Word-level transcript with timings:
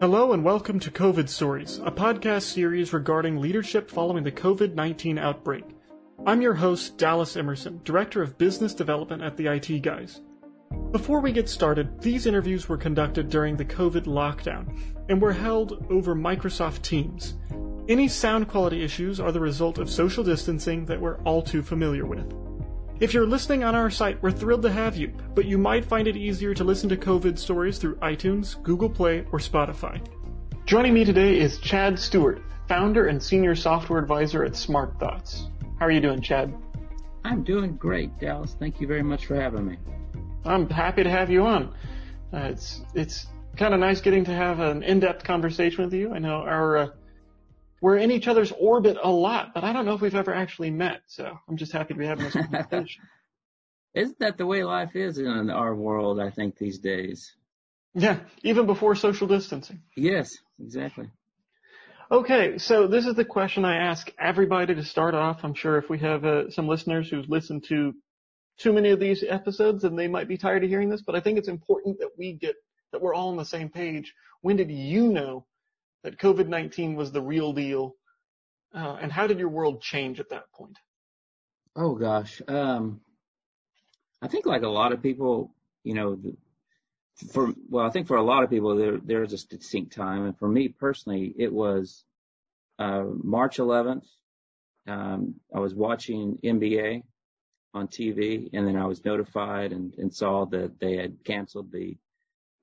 Hello 0.00 0.32
and 0.32 0.42
welcome 0.42 0.80
to 0.80 0.90
COVID 0.90 1.28
Stories, 1.28 1.76
a 1.84 1.90
podcast 1.90 2.44
series 2.44 2.94
regarding 2.94 3.38
leadership 3.38 3.90
following 3.90 4.24
the 4.24 4.32
COVID 4.32 4.72
19 4.72 5.18
outbreak. 5.18 5.62
I'm 6.24 6.40
your 6.40 6.54
host, 6.54 6.96
Dallas 6.96 7.36
Emerson, 7.36 7.82
Director 7.84 8.22
of 8.22 8.38
Business 8.38 8.72
Development 8.72 9.20
at 9.20 9.36
the 9.36 9.48
IT 9.48 9.82
Guys. 9.82 10.22
Before 10.90 11.20
we 11.20 11.32
get 11.32 11.50
started, 11.50 12.00
these 12.00 12.24
interviews 12.24 12.66
were 12.66 12.78
conducted 12.78 13.28
during 13.28 13.58
the 13.58 13.64
COVID 13.66 14.04
lockdown 14.04 14.74
and 15.10 15.20
were 15.20 15.34
held 15.34 15.84
over 15.90 16.14
Microsoft 16.14 16.80
Teams. 16.80 17.34
Any 17.86 18.08
sound 18.08 18.48
quality 18.48 18.82
issues 18.82 19.20
are 19.20 19.32
the 19.32 19.38
result 19.38 19.76
of 19.76 19.90
social 19.90 20.24
distancing 20.24 20.86
that 20.86 20.98
we're 20.98 21.20
all 21.24 21.42
too 21.42 21.60
familiar 21.60 22.06
with. 22.06 22.32
If 23.00 23.14
you're 23.14 23.26
listening 23.26 23.64
on 23.64 23.74
our 23.74 23.88
site, 23.88 24.22
we're 24.22 24.30
thrilled 24.30 24.60
to 24.60 24.70
have 24.70 24.94
you, 24.94 25.10
but 25.34 25.46
you 25.46 25.56
might 25.56 25.86
find 25.86 26.06
it 26.06 26.18
easier 26.18 26.52
to 26.52 26.64
listen 26.64 26.86
to 26.90 26.98
COVID 26.98 27.38
stories 27.38 27.78
through 27.78 27.94
iTunes, 27.96 28.62
Google 28.62 28.90
Play, 28.90 29.24
or 29.32 29.38
Spotify. 29.38 30.06
Joining 30.66 30.92
me 30.92 31.06
today 31.06 31.38
is 31.38 31.58
Chad 31.60 31.98
Stewart, 31.98 32.42
founder 32.68 33.06
and 33.06 33.22
senior 33.22 33.54
software 33.54 33.98
advisor 33.98 34.44
at 34.44 34.54
Smart 34.54 35.00
Thoughts. 35.00 35.48
How 35.78 35.86
are 35.86 35.90
you 35.90 36.02
doing, 36.02 36.20
Chad? 36.20 36.52
I'm 37.24 37.42
doing 37.42 37.74
great, 37.76 38.18
Dallas. 38.20 38.54
Thank 38.60 38.82
you 38.82 38.86
very 38.86 39.02
much 39.02 39.24
for 39.24 39.34
having 39.34 39.66
me. 39.66 39.78
I'm 40.44 40.68
happy 40.68 41.02
to 41.02 41.10
have 41.10 41.30
you 41.30 41.46
on. 41.46 41.74
Uh, 42.34 42.50
it's 42.50 42.82
it's 42.94 43.28
kind 43.56 43.72
of 43.72 43.80
nice 43.80 44.02
getting 44.02 44.26
to 44.26 44.34
have 44.34 44.60
an 44.60 44.82
in-depth 44.82 45.24
conversation 45.24 45.84
with 45.84 45.94
you. 45.94 46.12
I 46.12 46.18
know 46.18 46.42
our 46.42 46.76
uh, 46.76 46.88
we're 47.80 47.96
in 47.96 48.10
each 48.10 48.28
other's 48.28 48.52
orbit 48.52 48.98
a 49.02 49.10
lot, 49.10 49.54
but 49.54 49.64
I 49.64 49.72
don't 49.72 49.86
know 49.86 49.94
if 49.94 50.00
we've 50.00 50.14
ever 50.14 50.34
actually 50.34 50.70
met. 50.70 51.02
So 51.06 51.38
I'm 51.48 51.56
just 51.56 51.72
happy 51.72 51.94
to 51.94 51.98
be 51.98 52.06
having 52.06 52.24
this 52.24 52.34
conversation. 52.50 53.02
Isn't 53.94 54.18
that 54.20 54.38
the 54.38 54.46
way 54.46 54.62
life 54.62 54.94
is 54.94 55.18
in 55.18 55.50
our 55.50 55.74
world? 55.74 56.20
I 56.20 56.30
think 56.30 56.58
these 56.58 56.78
days. 56.78 57.32
Yeah, 57.94 58.20
even 58.42 58.66
before 58.66 58.94
social 58.94 59.26
distancing. 59.26 59.82
Yes, 59.96 60.36
exactly. 60.62 61.10
Okay, 62.12 62.58
so 62.58 62.86
this 62.86 63.06
is 63.06 63.14
the 63.14 63.24
question 63.24 63.64
I 63.64 63.76
ask 63.76 64.12
everybody 64.18 64.74
to 64.74 64.84
start 64.84 65.14
off. 65.14 65.40
I'm 65.42 65.54
sure 65.54 65.78
if 65.78 65.88
we 65.88 65.98
have 65.98 66.24
uh, 66.24 66.50
some 66.50 66.68
listeners 66.68 67.08
who've 67.08 67.28
listened 67.28 67.64
to 67.68 67.94
too 68.58 68.72
many 68.72 68.90
of 68.90 69.00
these 69.00 69.24
episodes, 69.26 69.82
then 69.82 69.96
they 69.96 70.08
might 70.08 70.28
be 70.28 70.36
tired 70.36 70.62
of 70.62 70.70
hearing 70.70 70.88
this. 70.88 71.02
But 71.02 71.14
I 71.14 71.20
think 71.20 71.38
it's 71.38 71.48
important 71.48 71.98
that 72.00 72.10
we 72.18 72.34
get 72.34 72.56
that 72.92 73.00
we're 73.00 73.14
all 73.14 73.30
on 73.30 73.36
the 73.36 73.44
same 73.44 73.70
page. 73.70 74.12
When 74.40 74.56
did 74.56 74.70
you 74.70 75.12
know 75.12 75.46
that 76.02 76.18
COVID-19 76.18 76.96
was 76.96 77.12
the 77.12 77.22
real 77.22 77.52
deal? 77.52 77.96
Uh, 78.74 78.96
and 79.00 79.12
how 79.12 79.26
did 79.26 79.38
your 79.38 79.48
world 79.48 79.82
change 79.82 80.20
at 80.20 80.30
that 80.30 80.50
point? 80.52 80.78
Oh 81.76 81.94
gosh. 81.94 82.40
Um, 82.48 83.00
I 84.22 84.28
think 84.28 84.46
like 84.46 84.62
a 84.62 84.68
lot 84.68 84.92
of 84.92 85.02
people, 85.02 85.54
you 85.82 85.94
know, 85.94 86.20
for, 87.32 87.52
well, 87.68 87.86
I 87.86 87.90
think 87.90 88.06
for 88.06 88.16
a 88.16 88.22
lot 88.22 88.44
of 88.44 88.50
people, 88.50 88.76
there, 88.76 88.98
there's 88.98 89.32
a 89.32 89.48
distinct 89.48 89.94
time. 89.94 90.24
And 90.24 90.38
for 90.38 90.48
me 90.48 90.68
personally, 90.68 91.34
it 91.38 91.52
was, 91.52 92.04
uh, 92.78 93.04
March 93.22 93.58
11th. 93.58 94.06
Um, 94.86 95.36
I 95.54 95.58
was 95.58 95.74
watching 95.74 96.38
NBA 96.42 97.02
on 97.74 97.88
TV 97.88 98.50
and 98.52 98.66
then 98.66 98.76
I 98.76 98.86
was 98.86 99.04
notified 99.04 99.72
and, 99.72 99.94
and 99.94 100.12
saw 100.12 100.46
that 100.46 100.80
they 100.80 100.96
had 100.96 101.22
canceled 101.24 101.70
the, 101.70 101.96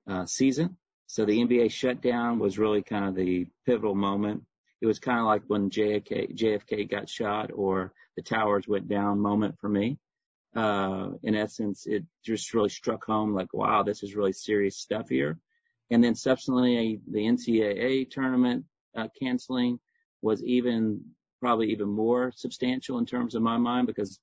uh, 0.06 0.26
season. 0.26 0.76
So 1.08 1.24
the 1.24 1.38
NBA 1.38 1.70
shutdown 1.70 2.38
was 2.38 2.58
really 2.58 2.82
kind 2.82 3.06
of 3.06 3.14
the 3.14 3.46
pivotal 3.64 3.94
moment. 3.94 4.44
It 4.82 4.86
was 4.86 4.98
kind 4.98 5.18
of 5.18 5.24
like 5.24 5.42
when 5.46 5.70
JFK, 5.70 6.36
JFK 6.36 6.88
got 6.88 7.08
shot 7.08 7.50
or 7.52 7.94
the 8.16 8.22
towers 8.22 8.68
went 8.68 8.88
down 8.88 9.18
moment 9.18 9.58
for 9.58 9.70
me. 9.70 9.98
Uh, 10.54 11.12
in 11.22 11.34
essence, 11.34 11.86
it 11.86 12.04
just 12.22 12.52
really 12.52 12.68
struck 12.68 13.04
home 13.06 13.34
like, 13.34 13.54
wow, 13.54 13.82
this 13.82 14.02
is 14.02 14.14
really 14.14 14.34
serious 14.34 14.76
stuff 14.76 15.08
here. 15.08 15.38
And 15.90 16.04
then 16.04 16.14
subsequently, 16.14 17.00
the 17.10 17.20
NCAA 17.20 18.10
tournament 18.10 18.66
uh, 18.94 19.08
canceling 19.18 19.80
was 20.20 20.44
even 20.44 21.02
probably 21.40 21.70
even 21.72 21.88
more 21.88 22.32
substantial 22.36 22.98
in 22.98 23.06
terms 23.06 23.34
of 23.34 23.40
my 23.40 23.56
mind 23.56 23.86
because 23.86 24.20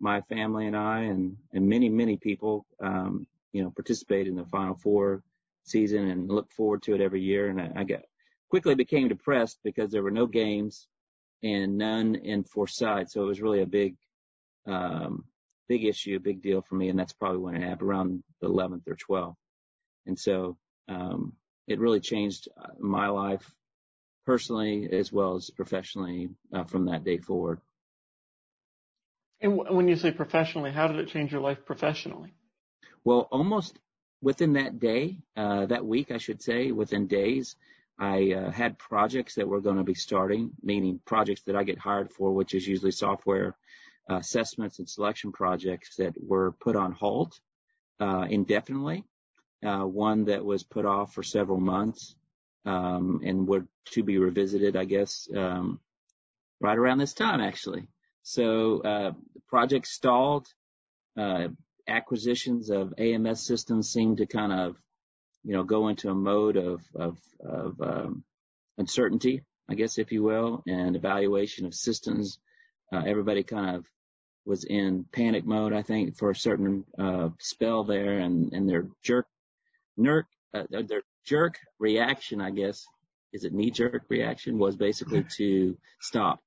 my 0.00 0.20
family 0.22 0.66
and 0.66 0.76
I 0.76 1.04
and, 1.04 1.38
and 1.54 1.66
many, 1.66 1.88
many 1.88 2.18
people, 2.18 2.66
um, 2.82 3.26
you 3.52 3.62
know, 3.62 3.70
participated 3.70 4.28
in 4.28 4.36
the 4.36 4.44
Final 4.44 4.74
Four 4.74 5.22
season 5.66 6.10
and 6.10 6.28
look 6.30 6.50
forward 6.52 6.82
to 6.84 6.94
it 6.94 7.00
every 7.00 7.22
year. 7.22 7.48
And 7.48 7.60
I, 7.60 7.70
I 7.76 7.84
got 7.84 8.02
quickly 8.48 8.74
became 8.74 9.08
depressed 9.08 9.58
because 9.64 9.90
there 9.90 10.02
were 10.02 10.10
no 10.10 10.26
games 10.26 10.86
and 11.42 11.76
none 11.76 12.14
in 12.14 12.44
Forsyth. 12.44 13.10
So 13.10 13.22
it 13.22 13.26
was 13.26 13.40
really 13.40 13.62
a 13.62 13.66
big, 13.66 13.96
um, 14.66 15.24
big 15.68 15.84
issue, 15.84 16.16
a 16.16 16.20
big 16.20 16.42
deal 16.42 16.62
for 16.62 16.76
me. 16.76 16.88
And 16.88 16.98
that's 16.98 17.12
probably 17.12 17.38
when 17.38 17.56
it 17.56 17.62
happened 17.62 17.88
around 17.88 18.24
the 18.40 18.48
11th 18.48 18.88
or 18.88 18.96
12th. 18.96 19.36
And 20.06 20.18
so, 20.18 20.56
um, 20.88 21.32
it 21.66 21.80
really 21.80 22.00
changed 22.00 22.48
uh, 22.56 22.68
my 22.78 23.08
life 23.08 23.52
personally 24.24 24.88
as 24.92 25.12
well 25.12 25.34
as 25.34 25.50
professionally 25.50 26.28
uh, 26.52 26.64
from 26.64 26.86
that 26.86 27.04
day 27.04 27.18
forward. 27.18 27.60
And 29.40 29.56
when 29.56 29.88
you 29.88 29.96
say 29.96 30.12
professionally, 30.12 30.70
how 30.70 30.88
did 30.88 30.98
it 30.98 31.08
change 31.08 31.32
your 31.32 31.40
life 31.40 31.64
professionally? 31.66 32.32
Well, 33.04 33.28
almost 33.30 33.78
within 34.26 34.54
that 34.54 34.80
day, 34.80 35.18
uh, 35.36 35.66
that 35.66 35.86
week, 35.86 36.10
I 36.10 36.18
should 36.18 36.42
say, 36.42 36.72
within 36.72 37.06
days, 37.06 37.54
I 37.96 38.32
uh, 38.32 38.50
had 38.50 38.76
projects 38.76 39.36
that 39.36 39.46
were 39.46 39.60
going 39.60 39.76
to 39.76 39.84
be 39.84 39.94
starting, 39.94 40.50
meaning 40.60 40.98
projects 41.04 41.42
that 41.42 41.54
I 41.54 41.62
get 41.62 41.78
hired 41.78 42.10
for, 42.12 42.32
which 42.32 42.52
is 42.52 42.66
usually 42.66 42.90
software 42.90 43.54
uh, 44.10 44.16
assessments 44.16 44.80
and 44.80 44.88
selection 44.88 45.30
projects 45.30 45.94
that 45.98 46.14
were 46.20 46.50
put 46.50 46.74
on 46.74 46.90
hold 46.90 47.38
uh, 48.00 48.26
indefinitely. 48.28 49.04
Uh, 49.64 49.84
one 49.84 50.24
that 50.24 50.44
was 50.44 50.64
put 50.64 50.86
off 50.86 51.14
for 51.14 51.22
several 51.22 51.60
months 51.60 52.16
um, 52.64 53.20
and 53.24 53.46
were 53.46 53.64
to 53.92 54.02
be 54.02 54.18
revisited, 54.18 54.74
I 54.74 54.86
guess, 54.86 55.28
um, 55.36 55.78
right 56.60 56.76
around 56.76 56.98
this 56.98 57.14
time, 57.14 57.40
actually. 57.40 57.86
So 58.24 58.80
uh, 58.80 59.12
the 59.34 59.42
project 59.46 59.86
stalled. 59.86 60.48
Uh, 61.16 61.48
acquisitions 61.88 62.70
of 62.70 62.94
AMS 62.98 63.46
systems 63.46 63.90
seem 63.90 64.16
to 64.16 64.26
kind 64.26 64.52
of, 64.52 64.76
you 65.44 65.52
know, 65.52 65.62
go 65.62 65.88
into 65.88 66.10
a 66.10 66.14
mode 66.14 66.56
of, 66.56 66.82
of, 66.94 67.18
of 67.40 67.80
um, 67.80 68.24
uncertainty, 68.78 69.42
I 69.68 69.74
guess, 69.74 69.98
if 69.98 70.12
you 70.12 70.22
will, 70.22 70.62
and 70.66 70.96
evaluation 70.96 71.66
of 71.66 71.74
systems. 71.74 72.38
Uh, 72.92 73.02
everybody 73.06 73.42
kind 73.42 73.76
of 73.76 73.84
was 74.44 74.64
in 74.64 75.04
panic 75.12 75.44
mode, 75.44 75.72
I 75.72 75.82
think, 75.82 76.16
for 76.16 76.30
a 76.30 76.36
certain 76.36 76.84
uh, 76.98 77.30
spell 77.38 77.84
there, 77.84 78.18
and, 78.18 78.52
and 78.52 78.68
their 78.68 78.86
jerk, 79.02 79.26
nerk, 79.96 80.26
uh, 80.54 80.64
their 80.70 81.02
jerk 81.24 81.58
reaction, 81.78 82.40
I 82.40 82.50
guess, 82.50 82.86
is 83.32 83.44
it 83.44 83.52
knee 83.52 83.70
jerk 83.70 84.04
reaction, 84.08 84.58
was 84.58 84.76
basically 84.76 85.24
to 85.36 85.76
stop 86.00 86.40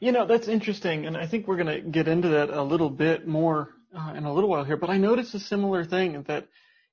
you 0.00 0.12
know, 0.12 0.26
that's 0.26 0.48
interesting, 0.48 1.06
and 1.06 1.16
I 1.16 1.26
think 1.26 1.46
we're 1.46 1.62
going 1.62 1.82
to 1.82 1.90
get 1.90 2.08
into 2.08 2.28
that 2.28 2.50
a 2.50 2.62
little 2.62 2.90
bit 2.90 3.26
more 3.26 3.70
uh, 3.94 4.14
in 4.16 4.24
a 4.24 4.32
little 4.32 4.48
while 4.48 4.64
here. 4.64 4.76
But 4.76 4.90
I 4.90 4.96
noticed 4.96 5.34
a 5.34 5.40
similar 5.40 5.84
thing 5.84 6.22
that 6.26 6.48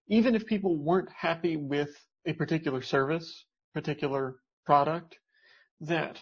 even 0.07 0.35
if 0.35 0.45
people 0.45 0.75
weren't 0.75 1.09
happy 1.11 1.57
with 1.57 1.89
a 2.25 2.33
particular 2.33 2.81
service, 2.81 3.45
particular 3.73 4.35
product, 4.65 5.17
that 5.81 6.17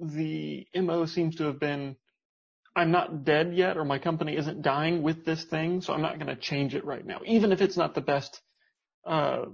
the 0.00 0.66
MO 0.74 1.06
seems 1.06 1.36
to 1.36 1.44
have 1.44 1.58
been, 1.58 1.96
I'm 2.74 2.90
not 2.90 3.24
dead 3.24 3.54
yet, 3.54 3.76
or 3.76 3.84
my 3.84 3.98
company 3.98 4.36
isn't 4.36 4.62
dying 4.62 5.02
with 5.02 5.24
this 5.24 5.44
thing, 5.44 5.80
so 5.80 5.92
I'm 5.92 6.02
not 6.02 6.18
going 6.18 6.34
to 6.34 6.40
change 6.40 6.74
it 6.74 6.84
right 6.84 7.04
now, 7.04 7.20
even 7.24 7.52
if 7.52 7.60
it's 7.60 7.76
not 7.76 7.94
the 7.94 8.00
best 8.00 8.40
uh, 9.06 9.46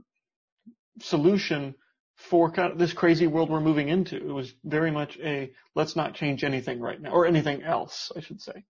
solution 1.00 1.74
for 2.22 2.50
kind 2.50 2.72
of 2.72 2.78
this 2.78 2.92
crazy 2.92 3.26
world 3.26 3.50
we're 3.50 3.60
moving 3.60 3.88
into. 3.88 4.16
It 4.16 4.32
was 4.32 4.54
very 4.64 4.90
much 4.90 5.18
a 5.18 5.52
let's 5.74 5.96
not 5.96 6.14
change 6.14 6.44
anything 6.44 6.80
right 6.80 7.00
now, 7.00 7.10
or 7.10 7.26
anything 7.26 7.62
else, 7.62 8.12
I 8.16 8.20
should 8.20 8.40
say. 8.40 8.64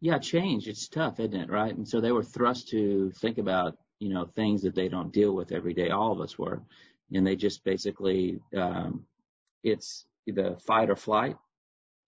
Yeah, 0.00 0.18
change. 0.18 0.68
It's 0.68 0.88
tough, 0.88 1.18
isn't 1.18 1.34
it? 1.34 1.50
Right. 1.50 1.74
And 1.74 1.88
so 1.88 2.00
they 2.00 2.12
were 2.12 2.22
thrust 2.22 2.68
to 2.68 3.10
think 3.20 3.38
about, 3.38 3.76
you 3.98 4.10
know, 4.10 4.26
things 4.26 4.62
that 4.62 4.74
they 4.74 4.88
don't 4.88 5.12
deal 5.12 5.34
with 5.34 5.50
every 5.50 5.74
day. 5.74 5.90
All 5.90 6.12
of 6.12 6.20
us 6.20 6.38
were. 6.38 6.62
And 7.12 7.26
they 7.26 7.34
just 7.34 7.64
basically, 7.64 8.38
um, 8.56 9.06
it's 9.64 10.06
the 10.26 10.56
fight 10.66 10.90
or 10.90 10.96
flight 10.96 11.36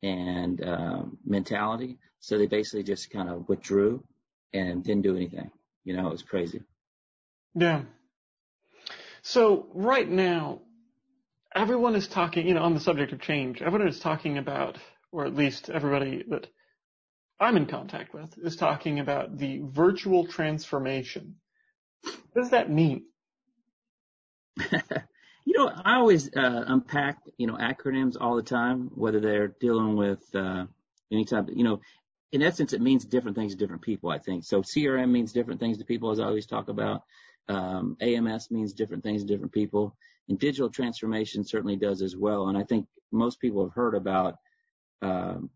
and 0.03 0.63
um, 0.65 1.19
mentality. 1.25 1.99
So 2.21 2.39
they 2.39 2.47
basically 2.47 2.85
just 2.85 3.11
kind 3.11 3.29
of 3.29 3.49
withdrew 3.49 4.05
and 4.53 4.85
didn't 4.85 5.03
do 5.03 5.17
anything. 5.17 5.51
You 5.85 5.97
know, 5.97 6.07
it 6.07 6.13
was 6.13 6.23
crazy. 6.23 6.63
Yeah. 7.55 7.83
So 9.23 9.67
right 9.75 10.09
now, 10.09 10.61
everyone 11.55 11.97
is 11.97 12.09
talking, 12.09 12.47
you 12.47 12.55
know, 12.55 12.63
on 12.63 12.75
the 12.75 12.81
subject 12.81 13.13
of 13.13 13.21
change, 13.21 13.63
everyone 13.63 13.89
is 13.89 13.99
talking 13.99 14.39
about, 14.39 14.79
or 15.13 15.25
at 15.25 15.35
least 15.35 15.71
everybody 15.71 16.25
that 16.29 16.47
I'm 17.39 17.57
in 17.57 17.67
contact 17.67 18.13
with 18.15 18.39
is 18.39 18.57
talking 18.57 19.01
about 19.01 19.37
the 19.37 19.61
virtual 19.63 20.27
transformation. 20.27 21.37
What 22.03 22.43
does 22.43 22.51
that 22.51 22.71
mean? 22.71 23.07
you 24.71 25.59
know, 25.59 25.71
I 25.85 25.97
always 25.97 26.29
uh, 26.29 26.65
unpack, 26.67 27.19
you 27.39 27.47
know, 27.47 27.57
acronyms 27.57 28.17
all 28.21 28.37
the 28.37 28.43
time, 28.43 28.91
whether 28.95 29.21
they're 29.21 29.49
dealing 29.49 29.97
with 29.97 30.23
uh, 30.35 30.67
any 31.11 31.25
type 31.25 31.49
of, 31.49 31.57
you 31.57 31.65
know, 31.65 31.81
in 32.33 32.43
essence, 32.43 32.73
it 32.73 32.81
means 32.81 33.05
different 33.05 33.37
things 33.37 33.53
to 33.53 33.59
different 33.59 33.83
people, 33.83 34.11
I 34.11 34.19
think. 34.19 34.45
So 34.45 34.63
CRM 34.63 35.11
means 35.11 35.33
different 35.33 35.59
things 35.59 35.79
to 35.79 35.85
people, 35.85 36.11
as 36.11 36.21
I 36.21 36.25
always 36.25 36.47
talk 36.47 36.69
about. 36.69 37.03
Um, 37.49 37.97
AMS 38.01 38.51
means 38.51 38.73
different 38.73 39.03
things 39.03 39.23
to 39.23 39.27
different 39.27 39.53
people, 39.53 39.97
and 40.31 40.39
digital 40.39 40.71
transformation 40.71 41.45
certainly 41.45 41.77
does 41.77 42.01
as 42.01 42.17
well. 42.17 42.49
And 42.49 42.57
I 42.57 42.63
think 42.63 42.87
most 43.13 43.41
people 43.41 43.65
have 43.65 43.75
heard 43.75 43.97
about, 43.97 44.37
um, 45.03 45.51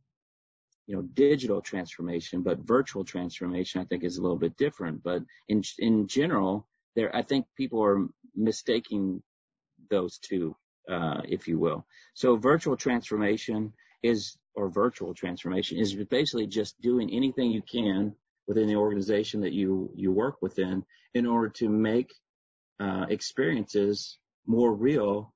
you 0.87 0.97
know, 0.97 1.03
digital 1.15 1.62
transformation, 1.62 2.43
but 2.43 2.59
virtual 2.59 3.05
transformation 3.05 3.81
I 3.81 3.85
think 3.85 4.03
is 4.03 4.19
a 4.19 4.23
little 4.23 4.37
bit 4.37 4.56
different. 4.56 5.03
But 5.03 5.23
in 5.49 5.62
in 5.79 6.09
general, 6.09 6.67
there 6.97 7.15
I 7.17 7.23
think 7.23 7.47
people 7.56 7.82
are 7.82 8.06
mistaking 8.35 9.23
those 9.91 10.19
two, 10.19 10.56
uh, 10.91 11.23
if 11.27 11.47
you 11.47 11.59
will. 11.59 11.87
So 12.15 12.37
virtual 12.37 12.77
transformation 12.77 13.73
is, 14.03 14.37
or 14.55 14.69
virtual 14.69 15.15
transformation 15.15 15.79
is 15.79 15.94
basically 15.94 16.49
just 16.49 16.81
doing 16.81 17.11
anything 17.11 17.50
you 17.53 17.62
can 17.62 18.15
within 18.49 18.67
the 18.67 18.77
organization 18.77 19.41
that 19.43 19.53
you 19.53 19.91
you 19.94 20.11
work 20.11 20.43
within 20.43 20.85
in 21.15 21.27
order 21.27 21.49
to 21.49 21.69
make 21.69 22.12
uh, 22.81 23.06
experiences 23.09 24.19
more 24.46 24.73
real 24.75 25.32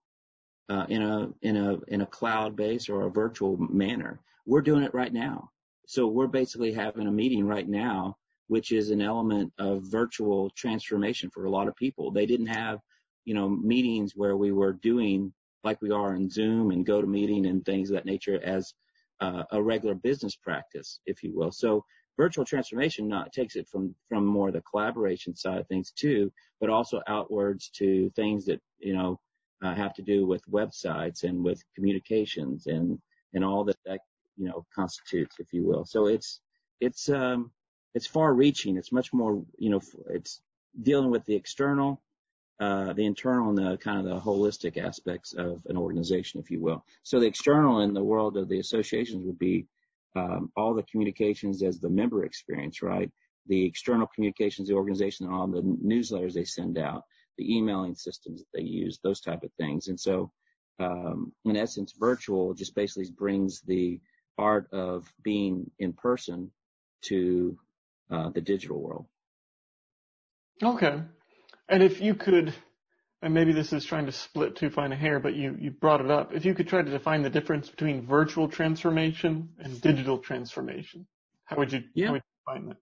uh, 0.69 0.87
in 0.88 1.02
a 1.02 1.31
in 1.43 1.56
a 1.56 1.78
in 1.88 2.00
a 2.02 2.06
cloud 2.06 2.56
based 2.56 2.90
or 2.90 3.06
a 3.06 3.10
virtual 3.10 3.56
manner. 3.56 4.20
We're 4.46 4.62
doing 4.62 4.82
it 4.82 4.94
right 4.94 5.12
now. 5.12 5.50
So 5.87 6.06
we're 6.06 6.26
basically 6.26 6.72
having 6.72 7.06
a 7.06 7.12
meeting 7.12 7.46
right 7.46 7.69
now, 7.69 8.16
which 8.49 8.72
is 8.72 8.90
an 8.90 9.00
element 9.00 9.52
of 9.58 9.82
virtual 9.84 10.50
transformation 10.50 11.31
for 11.31 11.46
a 11.46 11.50
lot 11.50 11.69
of 11.69 11.76
people. 11.76 12.10
They 12.10 12.26
didn't 12.26 12.46
have, 12.49 12.81
you 13.25 13.34
know, 13.34 13.49
meetings 13.49 14.12
where 14.14 14.37
we 14.37 14.52
were 14.52 14.75
doing 14.75 15.32
like 15.64 15.81
we 15.82 15.90
are 15.90 16.14
in 16.14 16.31
Zoom 16.31 16.70
and 16.70 16.87
GoToMeeting 16.87 17.49
and 17.49 17.64
things 17.64 17.90
of 17.90 17.94
that 17.94 18.06
nature 18.06 18.40
as 18.43 18.75
uh, 19.20 19.44
a 19.50 19.62
regular 19.62 19.94
business 19.94 20.37
practice, 20.37 21.00
if 21.06 21.22
you 21.22 21.34
will. 21.34 21.50
So 21.50 21.84
virtual 22.19 22.44
transformation 22.44 23.09
not 23.09 23.32
takes 23.32 23.56
it 23.56 23.67
from 23.69 23.94
from 24.09 24.26
more 24.26 24.50
the 24.50 24.61
collaboration 24.62 25.35
side 25.35 25.59
of 25.59 25.69
things 25.69 25.93
too, 25.93 26.31
but 26.61 26.69
also 26.69 27.00
outwards 27.06 27.70
to 27.70 28.11
things 28.11 28.44
that 28.44 28.61
you 28.79 28.94
know 28.94 29.19
uh, 29.62 29.75
have 29.75 29.94
to 29.94 30.03
do 30.03 30.26
with 30.26 30.43
websites 30.50 31.23
and 31.25 31.43
with 31.43 31.62
communications 31.75 32.67
and 32.67 32.99
and 33.32 33.44
all 33.44 33.65
that 33.65 33.79
that 33.87 34.00
you 34.37 34.47
know 34.47 34.67
constitutes, 34.75 35.37
if 35.38 35.53
you 35.53 35.65
will. 35.65 35.85
So 35.87 36.06
it's 36.06 36.41
it's 36.81 37.09
um 37.09 37.50
it's 37.94 38.06
far 38.06 38.35
reaching. 38.35 38.76
It's 38.76 38.93
much 38.93 39.12
more 39.12 39.43
you 39.56 39.70
know 39.70 39.81
it's 40.11 40.43
dealing 40.82 41.11
with 41.11 41.25
the 41.25 41.35
external, 41.35 42.03
uh, 42.61 42.93
the 42.93 43.06
internal, 43.06 43.49
and 43.49 43.59
the 43.59 43.79
kind 43.79 43.99
of 43.99 44.05
the 44.05 44.20
holistic 44.20 44.76
aspects 44.76 45.32
of 45.35 45.62
an 45.67 45.76
organization, 45.76 46.41
if 46.41 46.50
you 46.50 46.61
will. 46.61 46.85
So 47.05 47.20
the 47.20 47.26
external 47.26 47.81
in 47.81 47.94
the 47.94 48.05
world 48.05 48.37
of 48.37 48.49
the 48.49 48.59
associations 48.59 49.25
would 49.25 49.38
be 49.38 49.67
um, 50.19 50.50
all 50.56 50.75
the 50.75 50.82
communications 50.91 51.62
as 51.62 51.79
the 51.79 51.88
member 51.88 52.25
experience, 52.25 52.82
right? 52.82 53.11
The 53.47 53.65
external 53.65 54.09
communications, 54.15 54.69
the 54.69 54.75
organization, 54.75 55.26
and 55.26 55.35
all 55.35 55.47
the 55.47 55.62
newsletters 55.62 56.35
they 56.35 56.44
send 56.44 56.79
out, 56.79 57.03
the 57.37 57.56
emailing 57.56 57.94
systems 57.94 58.41
that 58.41 58.59
they 58.59 58.65
use, 58.65 58.99
those 59.03 59.20
type 59.20 59.43
of 59.43 59.53
things. 59.59 59.88
And 59.88 59.99
so, 59.99 60.31
um, 60.81 61.32
in 61.44 61.56
essence, 61.56 61.94
virtual 61.99 62.55
just 62.55 62.75
basically 62.75 63.11
brings 63.17 63.61
the 63.62 64.00
art 64.37 64.69
of 64.73 65.12
being 65.23 65.70
in 65.79 65.93
person 65.93 66.50
to 67.03 67.59
uh, 68.11 68.31
the 68.31 68.41
digital 68.41 68.81
world. 68.81 69.06
Okay. 70.62 71.03
And 71.69 71.82
if 71.82 72.00
you 72.00 72.15
could 72.15 72.55
and 73.23 73.35
maybe 73.35 73.53
this 73.53 73.73
is 73.73 73.85
trying 73.85 74.06
to 74.06 74.12
split 74.12 74.56
too 74.56 74.70
fine 74.70 74.93
a 74.93 74.97
hair, 74.97 75.19
but 75.19 75.35
you, 75.35 75.56
you 75.59 75.70
brought 75.70 76.00
it 76.00 76.11
up. 76.11 76.32
If 76.35 76.44
you 76.44 76.55
could 76.55 76.69
try 76.69 76.82
to 76.82 76.91
define 76.91 77.23
the 77.23 77.31
difference 77.31 77.69
between 77.69 78.06
virtual 78.06 78.49
transformation 78.49 79.50
and 79.59 79.81
digital 79.81 80.19
transformation, 80.19 81.06
how 81.44 81.56
would 81.56 81.73
you, 81.73 81.82
yeah. 81.94 82.06
how 82.06 82.12
would 82.12 82.23
you 82.23 82.53
define 82.55 82.69
that? 82.69 82.76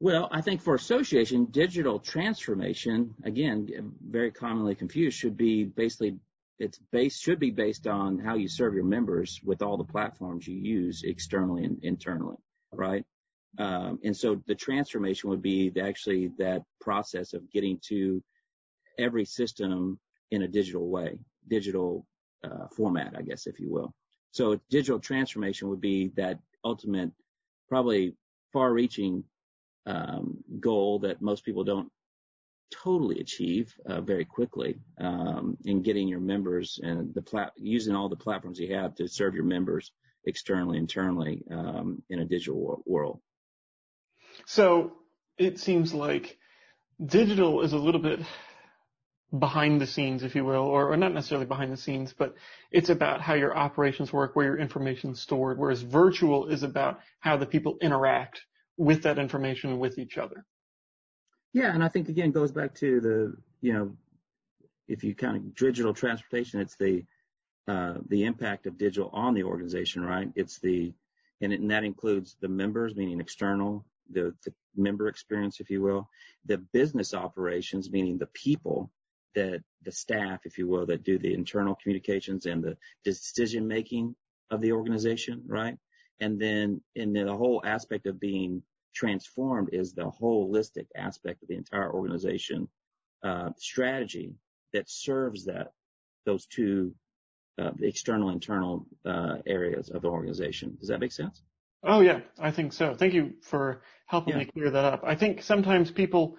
Well, 0.00 0.28
I 0.30 0.42
think 0.42 0.62
for 0.62 0.76
association, 0.76 1.46
digital 1.46 1.98
transformation, 1.98 3.14
again, 3.24 3.92
very 4.00 4.30
commonly 4.30 4.76
confused, 4.76 5.18
should 5.18 5.36
be 5.36 5.64
basically 5.64 6.18
it's 6.60 6.78
based 6.92 7.22
should 7.22 7.38
be 7.38 7.50
based 7.50 7.86
on 7.86 8.18
how 8.18 8.34
you 8.34 8.48
serve 8.48 8.74
your 8.74 8.84
members 8.84 9.40
with 9.44 9.62
all 9.62 9.76
the 9.76 9.84
platforms 9.84 10.46
you 10.46 10.56
use 10.56 11.02
externally 11.04 11.64
and 11.64 11.82
internally, 11.82 12.36
right? 12.72 13.04
Um, 13.58 13.98
and 14.04 14.16
so 14.16 14.40
the 14.46 14.54
transformation 14.54 15.30
would 15.30 15.42
be 15.42 15.72
actually 15.80 16.30
that 16.38 16.62
process 16.80 17.32
of 17.32 17.50
getting 17.50 17.80
to 17.88 18.22
every 18.98 19.24
system 19.24 19.98
in 20.30 20.42
a 20.42 20.48
digital 20.48 20.88
way, 20.88 21.18
digital 21.48 22.06
uh, 22.44 22.66
format, 22.76 23.14
I 23.16 23.22
guess, 23.22 23.46
if 23.46 23.58
you 23.60 23.70
will. 23.70 23.94
So 24.32 24.60
digital 24.70 25.00
transformation 25.00 25.68
would 25.68 25.80
be 25.80 26.08
that 26.16 26.38
ultimate, 26.64 27.10
probably 27.68 28.14
far-reaching 28.52 29.24
um, 29.86 30.38
goal 30.60 30.98
that 31.00 31.22
most 31.22 31.44
people 31.44 31.64
don't 31.64 31.90
totally 32.70 33.20
achieve 33.20 33.72
uh, 33.86 34.00
very 34.00 34.24
quickly 34.24 34.78
um, 35.00 35.56
in 35.64 35.82
getting 35.82 36.06
your 36.06 36.20
members 36.20 36.78
and 36.82 37.14
the 37.14 37.22
plat- 37.22 37.52
using 37.56 37.94
all 37.94 38.08
the 38.08 38.16
platforms 38.16 38.58
you 38.58 38.74
have 38.74 38.94
to 38.94 39.08
serve 39.08 39.34
your 39.34 39.44
members 39.44 39.92
externally, 40.26 40.76
internally 40.76 41.42
um, 41.50 42.02
in 42.10 42.20
a 42.20 42.24
digital 42.24 42.82
world. 42.84 43.20
So 44.46 44.92
it 45.38 45.58
seems 45.58 45.94
like 45.94 46.36
digital 47.04 47.62
is 47.62 47.72
a 47.72 47.78
little 47.78 48.00
bit 48.00 48.20
behind 49.36 49.80
the 49.80 49.86
scenes, 49.86 50.22
if 50.22 50.34
you 50.34 50.44
will, 50.44 50.62
or, 50.62 50.92
or, 50.92 50.96
not 50.96 51.12
necessarily 51.12 51.46
behind 51.46 51.70
the 51.70 51.76
scenes, 51.76 52.14
but 52.16 52.34
it's 52.70 52.88
about 52.88 53.20
how 53.20 53.34
your 53.34 53.54
operations 53.54 54.12
work, 54.12 54.34
where 54.34 54.46
your 54.46 54.58
information 54.58 55.10
is 55.10 55.20
stored, 55.20 55.58
whereas 55.58 55.82
virtual 55.82 56.46
is 56.48 56.62
about 56.62 57.00
how 57.20 57.36
the 57.36 57.44
people 57.44 57.76
interact 57.82 58.40
with 58.78 59.02
that 59.02 59.18
information 59.18 59.70
and 59.70 59.80
with 59.80 59.98
each 59.98 60.16
other. 60.16 60.46
Yeah, 61.52 61.74
and 61.74 61.84
I 61.84 61.88
think 61.88 62.08
again 62.08 62.30
goes 62.30 62.52
back 62.52 62.74
to 62.76 63.00
the, 63.00 63.36
you 63.60 63.72
know, 63.72 63.96
if 64.86 65.04
you 65.04 65.14
kind 65.14 65.36
of 65.36 65.54
digital 65.54 65.92
transportation, 65.92 66.60
it's 66.60 66.76
the 66.76 67.04
uh, 67.66 67.98
the 68.08 68.24
impact 68.24 68.66
of 68.66 68.78
digital 68.78 69.10
on 69.12 69.34
the 69.34 69.42
organization, 69.42 70.02
right? 70.02 70.30
It's 70.34 70.58
the 70.58 70.94
and, 71.40 71.52
it, 71.52 71.60
and 71.60 71.70
that 71.70 71.84
includes 71.84 72.36
the 72.40 72.48
members, 72.48 72.96
meaning 72.96 73.20
external, 73.20 73.84
the, 74.10 74.34
the 74.44 74.52
member 74.76 75.08
experience, 75.08 75.60
if 75.60 75.70
you 75.70 75.82
will, 75.82 76.08
the 76.46 76.58
business 76.58 77.14
operations, 77.14 77.90
meaning 77.90 78.18
the 78.18 78.26
people, 78.26 78.90
that 79.38 79.62
the 79.84 79.92
staff, 79.92 80.40
if 80.44 80.58
you 80.58 80.66
will, 80.66 80.86
that 80.86 81.04
do 81.04 81.18
the 81.18 81.32
internal 81.32 81.76
communications 81.80 82.46
and 82.46 82.62
the 82.62 82.76
decision 83.04 83.66
making 83.66 84.14
of 84.50 84.60
the 84.60 84.72
organization, 84.72 85.42
right? 85.46 85.76
And 86.20 86.40
then 86.40 86.80
in 86.96 87.12
the 87.12 87.34
whole 87.34 87.62
aspect 87.64 88.06
of 88.06 88.18
being 88.18 88.62
transformed 88.94 89.68
is 89.72 89.92
the 89.92 90.10
holistic 90.20 90.86
aspect 90.96 91.42
of 91.42 91.48
the 91.48 91.56
entire 91.56 91.92
organization 91.92 92.68
uh, 93.22 93.50
strategy 93.56 94.34
that 94.72 94.90
serves 94.90 95.44
that 95.44 95.72
those 96.26 96.46
two 96.46 96.92
uh, 97.60 97.70
external 97.80 98.30
internal 98.30 98.86
uh, 99.04 99.36
areas 99.46 99.90
of 99.90 100.02
the 100.02 100.08
organization. 100.08 100.76
Does 100.80 100.88
that 100.88 101.00
make 101.00 101.12
sense? 101.12 101.42
Oh 101.84 102.00
yeah, 102.00 102.20
I 102.38 102.50
think 102.50 102.72
so. 102.72 102.94
Thank 102.94 103.14
you 103.14 103.34
for 103.42 103.82
helping 104.06 104.34
yeah. 104.34 104.40
me 104.40 104.44
clear 104.46 104.70
that 104.70 104.84
up. 104.84 105.02
I 105.04 105.14
think 105.14 105.42
sometimes 105.42 105.90
people 105.90 106.36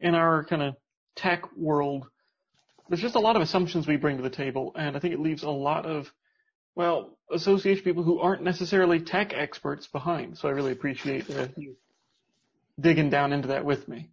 in 0.00 0.14
our 0.14 0.44
kind 0.44 0.62
of 0.62 0.74
tech 1.16 1.42
world 1.56 2.06
there's 2.94 3.02
just 3.02 3.16
a 3.16 3.20
lot 3.20 3.34
of 3.34 3.42
assumptions 3.42 3.88
we 3.88 3.96
bring 3.96 4.18
to 4.18 4.22
the 4.22 4.30
table, 4.30 4.70
and 4.76 4.96
I 4.96 5.00
think 5.00 5.14
it 5.14 5.18
leaves 5.18 5.42
a 5.42 5.50
lot 5.50 5.84
of, 5.84 6.12
well, 6.76 7.18
association 7.28 7.82
people 7.82 8.04
who 8.04 8.20
aren't 8.20 8.44
necessarily 8.44 9.00
tech 9.00 9.32
experts 9.34 9.88
behind. 9.88 10.38
So 10.38 10.46
I 10.46 10.52
really 10.52 10.70
appreciate 10.70 11.28
uh, 11.28 11.48
you 11.56 11.74
digging 12.80 13.10
down 13.10 13.32
into 13.32 13.48
that 13.48 13.64
with 13.64 13.88
me. 13.88 14.10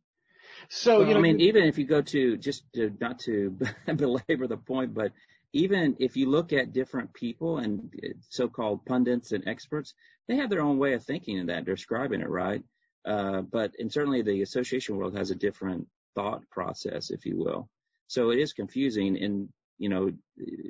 So, 0.69 0.97
well, 0.97 1.07
you 1.07 1.13
know, 1.13 1.19
I 1.19 1.21
mean, 1.21 1.39
even 1.41 1.65
if 1.65 1.77
you 1.77 1.85
go 1.85 2.01
to 2.01 2.38
just 2.38 2.63
to, 2.73 2.91
not 3.00 3.19
to 3.19 3.55
belabor 3.95 4.47
the 4.47 4.57
point, 4.57 4.95
but 4.95 5.11
even 5.53 5.95
if 6.00 6.17
you 6.17 6.27
look 6.27 6.51
at 6.51 6.73
different 6.73 7.13
people 7.13 7.59
and 7.59 7.93
so-called 8.29 8.83
pundits 8.88 9.31
and 9.31 9.47
experts, 9.47 9.93
they 10.27 10.38
have 10.38 10.50
their 10.50 10.61
own 10.61 10.79
way 10.79 10.93
of 10.93 11.03
thinking 11.03 11.38
in 11.38 11.45
that, 11.47 11.65
describing 11.65 12.21
it, 12.21 12.29
right? 12.29 12.63
Uh, 13.05 13.41
but 13.41 13.75
and 13.77 13.93
certainly 13.93 14.23
the 14.23 14.41
association 14.41 14.97
world 14.97 15.15
has 15.15 15.29
a 15.29 15.35
different 15.35 15.85
thought 16.15 16.41
process, 16.50 17.11
if 17.11 17.27
you 17.27 17.38
will. 17.38 17.69
So 18.12 18.32
it 18.32 18.39
is 18.39 18.51
confusing 18.51 19.24
and, 19.24 19.48
you 19.77 19.88
know, 19.88 20.12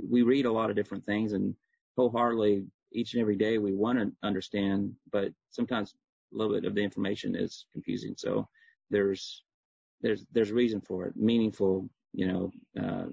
we 0.08 0.22
read 0.22 0.46
a 0.46 0.52
lot 0.52 0.70
of 0.70 0.76
different 0.76 1.04
things 1.04 1.34
and 1.34 1.56
wholeheartedly 1.98 2.68
each 2.92 3.16
and 3.16 3.22
every 3.22 3.36
day 3.36 3.58
we 3.58 3.74
want 3.74 3.98
to 3.98 4.12
understand, 4.22 4.94
but 5.12 5.30
sometimes 5.50 5.96
a 6.32 6.38
little 6.38 6.54
bit 6.54 6.66
of 6.66 6.76
the 6.76 6.84
information 6.84 7.36
is 7.36 7.66
confusing. 7.74 8.14
So 8.16 8.48
there's, 8.92 9.42
there's, 10.04 10.24
there's 10.32 10.52
reason 10.52 10.82
for 10.82 11.08
it, 11.08 11.16
meaningful, 11.16 11.90
you 12.14 12.28
know, 12.28 12.52
uh, 12.80 13.06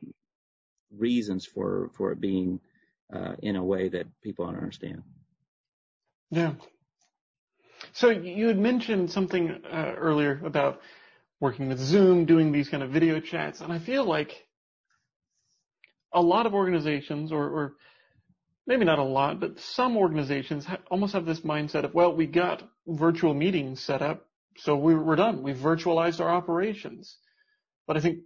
reasons 0.94 1.46
for, 1.46 1.90
for 1.96 2.12
it 2.12 2.20
being, 2.20 2.60
uh, 3.10 3.32
in 3.42 3.56
a 3.56 3.64
way 3.64 3.88
that 3.88 4.04
people 4.22 4.44
don't 4.44 4.56
understand. 4.56 5.02
Yeah. 6.30 6.52
So 7.94 8.10
you 8.10 8.48
had 8.48 8.58
mentioned 8.58 9.10
something 9.10 9.64
uh, 9.72 9.94
earlier 9.96 10.42
about 10.44 10.82
working 11.40 11.68
with 11.68 11.78
Zoom, 11.78 12.24
doing 12.24 12.52
these 12.52 12.68
kind 12.68 12.82
of 12.82 12.90
video 12.90 13.20
chats. 13.20 13.60
And 13.60 13.72
I 13.72 13.78
feel 13.78 14.04
like 14.04 14.46
a 16.12 16.20
lot 16.20 16.46
of 16.46 16.54
organizations 16.54 17.32
or, 17.32 17.48
or 17.48 17.74
maybe 18.66 18.84
not 18.84 18.98
a 18.98 19.04
lot, 19.04 19.40
but 19.40 19.60
some 19.60 19.96
organizations 19.96 20.64
ha- 20.64 20.78
almost 20.90 21.12
have 21.12 21.26
this 21.26 21.40
mindset 21.40 21.84
of, 21.84 21.94
well, 21.94 22.14
we 22.14 22.26
got 22.26 22.68
virtual 22.86 23.34
meetings 23.34 23.80
set 23.80 24.02
up, 24.02 24.26
so 24.56 24.76
we, 24.76 24.94
we're 24.94 25.16
done. 25.16 25.42
We've 25.42 25.56
virtualized 25.56 26.20
our 26.20 26.30
operations. 26.30 27.18
but 27.88 27.96
I 27.96 28.00
think 28.00 28.20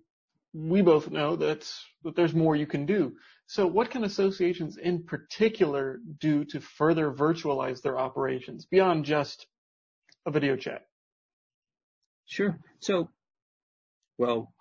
we 0.52 0.82
both 0.82 1.10
know 1.10 1.36
that, 1.36 1.72
that 2.02 2.16
there's 2.16 2.34
more 2.34 2.56
you 2.56 2.66
can 2.66 2.84
do. 2.84 3.14
So 3.46 3.66
what 3.66 3.90
can 3.90 4.04
associations 4.04 4.76
in 4.76 5.04
particular 5.04 6.00
do 6.20 6.44
to 6.46 6.60
further 6.60 7.10
virtualize 7.10 7.80
their 7.80 7.98
operations 7.98 8.66
beyond 8.66 9.04
just 9.04 9.46
a 10.26 10.30
video 10.30 10.56
chat? 10.56 10.82
Sure. 12.32 12.58
So, 12.80 13.10
well, 14.16 14.54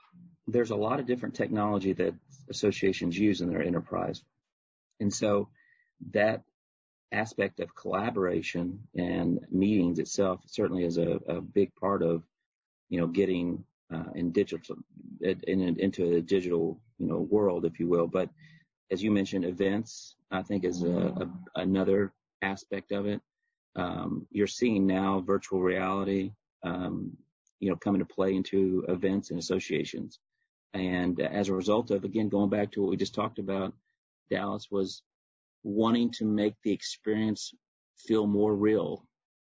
there's 0.45 0.71
a 0.71 0.75
lot 0.75 0.99
of 0.99 1.05
different 1.05 1.35
technology 1.35 1.93
that 1.93 2.13
associations 2.49 3.17
use 3.17 3.39
in 3.39 3.49
their 3.49 3.63
enterprise. 3.63 4.21
And 4.99 5.13
so 5.13 5.47
that 6.11 6.43
aspect 7.13 7.61
of 7.61 7.73
collaboration 7.73 8.81
and 8.93 9.39
meetings 9.49 9.99
itself 9.99 10.41
certainly 10.47 10.83
is 10.83 10.97
a, 10.97 11.21
a 11.29 11.39
big 11.39 11.73
part 11.75 12.03
of, 12.03 12.23
you 12.89 12.99
know, 12.99 13.07
getting 13.07 13.63
uh, 13.89 14.11
in 14.15 14.33
digital 14.33 14.75
in, 15.21 15.39
in, 15.47 15.79
into 15.79 16.15
a 16.15 16.21
digital, 16.21 16.77
you 16.97 17.07
know, 17.07 17.19
world, 17.19 17.63
if 17.63 17.79
you 17.79 17.87
will. 17.87 18.07
But 18.07 18.29
as 18.91 19.01
you 19.01 19.11
mentioned, 19.11 19.45
events 19.45 20.17
I 20.29 20.41
think 20.41 20.65
is 20.65 20.83
a, 20.83 20.89
a, 20.89 21.31
another 21.55 22.11
aspect 22.41 22.91
of 22.91 23.05
it. 23.05 23.21
Um, 23.77 24.27
you're 24.29 24.47
seeing 24.47 24.87
now 24.87 25.21
virtual 25.25 25.61
reality, 25.61 26.33
um, 26.63 27.15
you 27.61 27.69
know, 27.69 27.77
come 27.77 27.95
into 27.95 28.05
play 28.05 28.35
into 28.35 28.83
events 28.89 29.29
and 29.29 29.39
associations. 29.39 30.19
And 30.73 31.21
as 31.21 31.47
a 31.47 31.53
result 31.53 31.91
of, 31.91 32.03
again, 32.03 32.27
going 32.27 32.49
back 32.49 32.71
to 32.71 32.81
what 32.81 32.89
we 32.89 32.97
just 32.97 33.15
talked 33.15 33.39
about, 33.39 33.73
Dallas 34.29 34.67
was 34.69 35.03
wanting 35.63 36.11
to 36.13 36.25
make 36.25 36.55
the 36.63 36.73
experience 36.73 37.53
feel 37.97 38.27
more 38.27 38.53
real, 38.53 39.05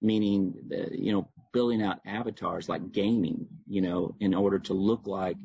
meaning, 0.02 0.54
that, 0.70 0.98
you 0.98 1.12
know, 1.12 1.30
building 1.54 1.84
out 1.84 2.00
avatars 2.06 2.70
like 2.70 2.92
gaming, 2.92 3.48
you 3.68 3.82
know, 3.82 4.16
in 4.20 4.34
order 4.34 4.60
to 4.60 4.74
look 4.74 5.06
like 5.06 5.38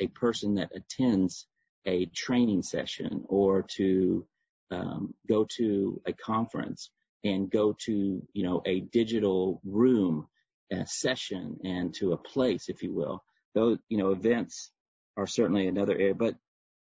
a 0.00 0.06
person 0.08 0.54
that 0.54 0.70
attends 0.74 1.46
a 1.86 2.06
training 2.06 2.62
session 2.62 3.24
or 3.28 3.62
to 3.62 4.26
um, 4.70 5.14
go 5.28 5.46
to 5.56 6.00
a 6.06 6.12
conference 6.12 6.90
and 7.24 7.50
go 7.50 7.74
to, 7.86 8.22
you 8.32 8.42
know, 8.42 8.62
a 8.66 8.80
digital 8.80 9.60
room, 9.64 10.26
a 10.72 10.86
session 10.86 11.58
and 11.64 11.94
to 11.94 12.12
a 12.12 12.16
place, 12.16 12.68
if 12.68 12.82
you 12.82 12.92
will. 12.92 13.22
Those, 13.54 13.78
you 13.88 13.98
know, 13.98 14.10
events 14.10 14.70
are 15.16 15.26
certainly 15.26 15.68
another 15.68 15.94
area, 15.94 16.14
but 16.14 16.34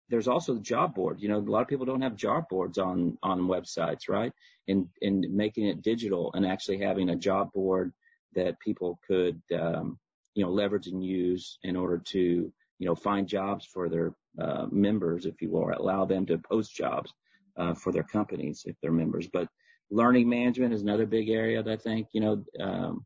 there's 0.09 0.27
also 0.27 0.53
the 0.53 0.59
job 0.59 0.93
board. 0.93 1.21
You 1.21 1.29
know, 1.29 1.37
a 1.37 1.39
lot 1.39 1.61
of 1.61 1.67
people 1.67 1.85
don't 1.85 2.01
have 2.01 2.15
job 2.15 2.45
boards 2.49 2.77
on 2.77 3.17
on 3.23 3.47
websites, 3.47 4.09
right? 4.09 4.31
And 4.67 4.87
and 5.01 5.25
making 5.29 5.67
it 5.67 5.81
digital 5.81 6.31
and 6.33 6.45
actually 6.45 6.79
having 6.79 7.09
a 7.09 7.15
job 7.15 7.51
board 7.51 7.93
that 8.35 8.59
people 8.59 8.99
could 9.07 9.41
um, 9.57 9.99
you 10.35 10.43
know 10.43 10.51
leverage 10.51 10.87
and 10.87 11.03
use 11.03 11.57
in 11.63 11.75
order 11.75 11.97
to 11.97 12.19
you 12.19 12.87
know 12.87 12.95
find 12.95 13.27
jobs 13.27 13.65
for 13.65 13.89
their 13.89 14.13
uh, 14.39 14.67
members, 14.71 15.25
if 15.25 15.41
you 15.41 15.49
will, 15.49 15.61
or 15.61 15.71
allow 15.71 16.05
them 16.05 16.25
to 16.27 16.37
post 16.37 16.75
jobs 16.75 17.13
uh, 17.57 17.73
for 17.73 17.91
their 17.91 18.03
companies 18.03 18.63
if 18.65 18.75
they're 18.81 18.91
members. 18.91 19.27
But 19.27 19.47
learning 19.89 20.29
management 20.29 20.73
is 20.73 20.81
another 20.81 21.05
big 21.05 21.29
area 21.29 21.63
that 21.63 21.71
I 21.71 21.77
think 21.77 22.07
you 22.11 22.21
know. 22.21 22.43
Um, 22.59 23.05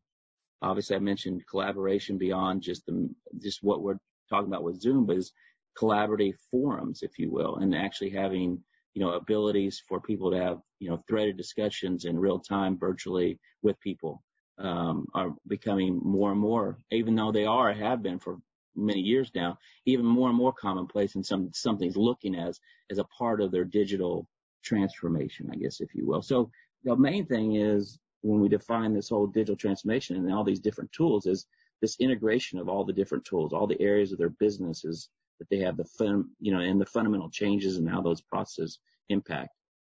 obviously, 0.62 0.96
I 0.96 1.00
mentioned 1.00 1.46
collaboration 1.48 2.18
beyond 2.18 2.62
just 2.62 2.86
the 2.86 3.08
just 3.38 3.62
what 3.62 3.82
we're 3.82 3.98
talking 4.28 4.48
about 4.48 4.64
with 4.64 4.80
Zoom, 4.80 5.06
but 5.06 5.16
is 5.16 5.32
collaborative 5.78 6.34
forums, 6.50 7.02
if 7.02 7.18
you 7.18 7.30
will, 7.30 7.56
and 7.56 7.74
actually 7.74 8.10
having, 8.10 8.62
you 8.94 9.02
know, 9.02 9.12
abilities 9.12 9.82
for 9.88 10.00
people 10.00 10.30
to 10.30 10.38
have, 10.38 10.58
you 10.80 10.90
know, 10.90 11.02
threaded 11.08 11.36
discussions 11.36 12.04
in 12.04 12.18
real 12.18 12.38
time 12.38 12.78
virtually 12.78 13.38
with 13.62 13.78
people, 13.80 14.22
um, 14.58 15.06
are 15.14 15.34
becoming 15.46 16.00
more 16.02 16.32
and 16.32 16.40
more, 16.40 16.78
even 16.90 17.14
though 17.14 17.32
they 17.32 17.44
are, 17.44 17.72
have 17.72 18.02
been 18.02 18.18
for 18.18 18.38
many 18.74 19.00
years 19.00 19.30
now, 19.34 19.58
even 19.86 20.04
more 20.04 20.28
and 20.28 20.36
more 20.36 20.52
commonplace 20.52 21.14
and 21.14 21.24
some, 21.24 21.50
something's 21.52 21.96
looking 21.96 22.34
as, 22.34 22.60
as 22.90 22.98
a 22.98 23.04
part 23.04 23.40
of 23.40 23.50
their 23.50 23.64
digital 23.64 24.28
transformation, 24.64 25.48
I 25.52 25.56
guess, 25.56 25.80
if 25.80 25.94
you 25.94 26.06
will. 26.06 26.22
So 26.22 26.50
the 26.84 26.96
main 26.96 27.26
thing 27.26 27.56
is 27.56 27.98
when 28.22 28.40
we 28.40 28.48
define 28.48 28.92
this 28.92 29.08
whole 29.08 29.26
digital 29.26 29.56
transformation 29.56 30.16
and 30.16 30.32
all 30.32 30.44
these 30.44 30.60
different 30.60 30.92
tools 30.92 31.26
is 31.26 31.46
this 31.80 31.96
integration 32.00 32.58
of 32.58 32.68
all 32.68 32.84
the 32.84 32.92
different 32.92 33.24
tools, 33.24 33.52
all 33.52 33.66
the 33.66 33.80
areas 33.80 34.12
of 34.12 34.18
their 34.18 34.30
businesses 34.30 35.08
that 35.38 35.48
they 35.50 35.58
have 35.58 35.76
the 35.76 35.84
fun, 35.84 36.28
you 36.40 36.52
know, 36.52 36.60
and 36.60 36.80
the 36.80 36.86
fundamental 36.86 37.30
changes 37.30 37.76
and 37.76 37.88
how 37.88 38.00
those 38.00 38.20
processes 38.20 38.80
impact, 39.08 39.50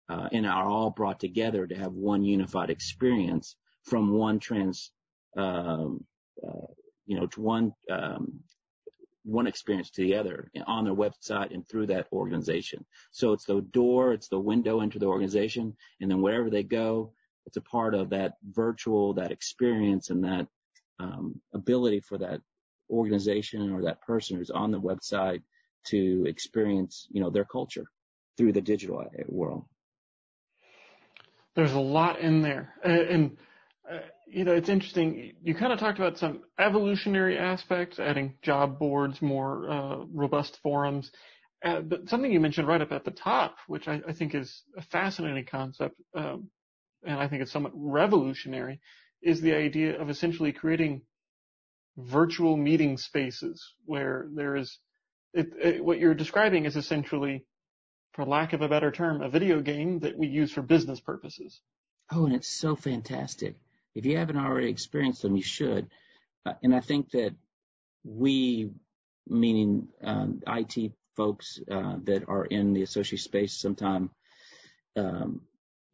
uh, 0.09 0.28
and 0.33 0.47
are 0.47 0.69
all 0.69 0.90
brought 0.90 1.21
together 1.21 1.66
to 1.66 1.75
have 1.75 1.93
one 1.93 2.25
unified 2.25 2.71
experience 2.71 3.57
from 3.83 4.12
one 4.12 4.38
trans, 4.38 4.90
um, 5.37 6.02
uh, 6.43 6.66
you 7.07 7.16
know, 7.19 7.26
to 7.26 7.40
one, 7.43 7.75
um, 7.90 8.40
one 9.25 9.47
experience 9.47 9.90
to 9.90 10.02
the 10.02 10.14
other 10.14 10.50
on 10.66 10.85
their 10.85 10.95
website 10.95 11.52
and 11.54 11.66
through 11.69 11.87
that 11.87 12.07
organization. 12.12 12.85
So 13.11 13.33
it's 13.33 13.45
the 13.45 13.61
door, 13.61 14.12
it's 14.12 14.28
the 14.28 14.38
window 14.38 14.81
into 14.81 14.99
the 14.99 15.07
organization, 15.07 15.76
and 16.00 16.11
then 16.11 16.23
wherever 16.23 16.50
they 16.50 16.62
go, 16.62 17.12
it's 17.47 17.57
a 17.57 17.63
part 17.63 17.95
of 17.95 18.11
that 18.11 18.35
virtual, 18.51 19.15
that 19.15 19.33
experience 19.33 20.11
and 20.11 20.25
that 20.25 20.47
um, 20.99 21.41
ability 21.53 22.01
for 22.01 22.19
that 22.19 22.41
organization 22.91 23.73
or 23.73 23.83
that 23.83 24.01
person 24.03 24.37
who's 24.37 24.51
on 24.51 24.71
the 24.71 24.81
website 24.81 25.43
to 25.87 26.25
experience, 26.27 27.07
you 27.11 27.21
know, 27.21 27.31
their 27.31 27.45
culture 27.45 27.85
through 28.37 28.53
the 28.53 28.61
digital 28.61 29.05
world. 29.29 29.65
There's 31.55 31.73
a 31.73 31.81
lot 31.81 32.19
in 32.19 32.43
there, 32.43 32.75
and 32.83 33.37
uh, 33.91 33.99
you 34.27 34.45
know, 34.45 34.53
it's 34.53 34.69
interesting. 34.69 35.35
You 35.43 35.55
kind 35.55 35.73
of 35.73 35.79
talked 35.79 35.99
about 35.99 36.19
some 36.19 36.43
evolutionary 36.59 37.39
aspects, 37.39 38.01
adding 38.01 38.35
job 38.43 38.79
boards, 38.79 39.23
more 39.23 39.71
uh, 39.71 39.97
robust 40.13 40.59
forums. 40.63 41.13
Uh, 41.65 41.81
but 41.81 42.09
something 42.09 42.33
you 42.33 42.41
mentioned 42.41 42.67
right 42.67 42.83
up 42.83 42.93
at 42.93 43.05
the 43.05 43.11
top, 43.11 43.57
which 43.69 43.87
I, 43.89 44.01
I 44.07 44.13
think 44.13 44.35
is 44.35 44.65
a 44.77 44.83
fascinating 44.83 45.47
concept, 45.47 45.95
um, 46.15 46.49
and 47.05 47.19
I 47.19 47.29
think 47.29 47.43
it's 47.43 47.53
somewhat 47.53 47.73
revolutionary, 47.75 48.81
is 49.23 49.41
the 49.41 49.55
idea 49.55 50.01
of 50.01 50.11
essentially 50.11 50.53
creating 50.53 51.03
virtual 51.97 52.57
meeting 52.57 52.97
spaces 52.99 53.75
where 53.85 54.27
there 54.35 54.57
is 54.57 54.79
it, 55.35 55.53
it, 55.61 55.85
what 55.85 55.99
you're 55.99 56.15
describing 56.15 56.65
is 56.65 56.77
essentially, 56.77 57.45
for 58.13 58.25
lack 58.25 58.53
of 58.53 58.63
a 58.63 58.69
better 58.69 58.93
term, 58.93 59.21
a 59.21 59.29
video 59.29 59.61
game 59.61 59.99
that 60.01 60.17
we 60.17 60.29
use 60.29 60.53
for 60.53 60.63
business 60.63 61.01
purposes. 61.01 61.61
Oh, 62.13 62.25
and 62.25 62.35
it's 62.35 62.49
so 62.49 62.77
fantastic. 62.77 63.57
If 63.95 64.07
you 64.07 64.17
haven't 64.17 64.37
already 64.37 64.69
experienced 64.69 65.23
them, 65.23 65.37
you 65.37 65.43
should. 65.43 65.89
Uh, 66.47 66.53
and 66.63 66.75
I 66.75 66.81
think 66.81 67.11
that 67.11 67.35
we, 68.05 68.71
meaning 69.27 69.89
um, 70.03 70.41
IT 70.47 70.93
folks 71.17 71.61
uh, 71.71 71.97
that 72.05 72.29
are 72.29 72.45
in 72.45 72.73
the 72.73 72.83
associate 72.83 73.21
space, 73.21 73.55
sometimes, 73.55 74.11
um, 74.97 75.41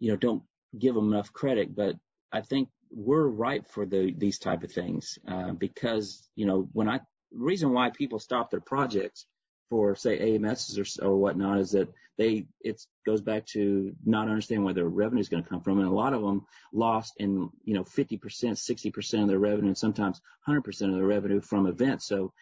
you 0.01 0.11
know, 0.11 0.17
don't 0.17 0.43
give 0.79 0.95
them 0.95 1.13
enough 1.13 1.33
credit. 1.33 1.75
But 1.75 1.97
I 2.33 2.41
think 2.41 2.69
we're 2.91 3.27
ripe 3.27 3.69
for 3.69 3.87
the, 3.87 4.15
these 4.17 4.39
type 4.39 4.63
of 4.63 4.73
things 4.73 5.19
uh, 5.29 5.53
because 5.53 6.29
you 6.35 6.47
know 6.47 6.69
when 6.73 6.89
I 6.89 7.01
reason 7.33 7.73
why 7.73 7.91
people 7.91 8.19
stop 8.19 8.51
their 8.51 8.61
projects 8.61 9.27
for 9.69 9.95
say 9.95 10.19
AMSs 10.19 11.01
or, 11.01 11.07
or 11.07 11.17
whatnot 11.17 11.61
is 11.61 11.71
that 11.71 11.89
they 12.19 12.45
it 12.61 12.83
goes 13.07 13.23
back 13.23 13.47
to 13.47 13.95
not 14.05 14.29
understanding 14.29 14.65
where 14.65 14.75
their 14.75 14.89
revenue 14.89 15.21
is 15.21 15.29
going 15.29 15.43
to 15.43 15.49
come 15.49 15.63
from, 15.63 15.79
and 15.79 15.89
a 15.89 15.93
lot 15.93 16.13
of 16.13 16.21
them 16.21 16.45
lost 16.73 17.15
in 17.19 17.49
you 17.65 17.75
know 17.75 17.85
50%, 17.85 18.21
60% 18.21 19.23
of 19.23 19.29
their 19.29 19.39
revenue, 19.39 19.69
and 19.69 19.79
sometimes 19.79 20.21
100% 20.47 20.67
of 20.89 20.95
their 20.95 21.07
revenue 21.07 21.41
from 21.41 21.67
events. 21.67 22.07
So 22.07 22.33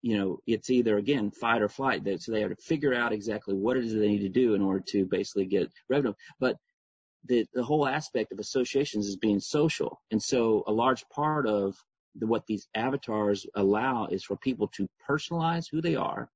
you 0.00 0.16
know 0.16 0.38
it's 0.46 0.70
either 0.70 0.96
again 0.96 1.30
fight 1.30 1.60
or 1.60 1.68
flight. 1.68 2.04
that 2.04 2.22
So 2.22 2.32
they 2.32 2.40
have 2.40 2.50
to 2.50 2.56
figure 2.56 2.94
out 2.94 3.12
exactly 3.12 3.54
what 3.54 3.76
it 3.76 3.84
is 3.84 3.92
they 3.92 4.08
need 4.08 4.20
to 4.20 4.28
do 4.28 4.54
in 4.54 4.62
order 4.62 4.82
to 4.88 5.04
basically 5.04 5.46
get 5.46 5.70
revenue. 5.90 6.14
But 6.38 6.56
the, 7.24 7.46
the 7.52 7.62
whole 7.62 7.86
aspect 7.86 8.32
of 8.32 8.38
associations 8.38 9.06
is 9.06 9.16
being 9.16 9.40
social. 9.40 10.00
And 10.10 10.22
so 10.22 10.64
a 10.66 10.72
large 10.72 11.08
part 11.08 11.46
of 11.46 11.76
the, 12.14 12.26
what 12.26 12.46
these 12.46 12.68
avatars 12.74 13.46
allow 13.54 14.06
is 14.06 14.24
for 14.24 14.36
people 14.36 14.68
to 14.68 14.88
personalize 15.08 15.66
who 15.70 15.80
they 15.80 15.96
are 15.96 16.30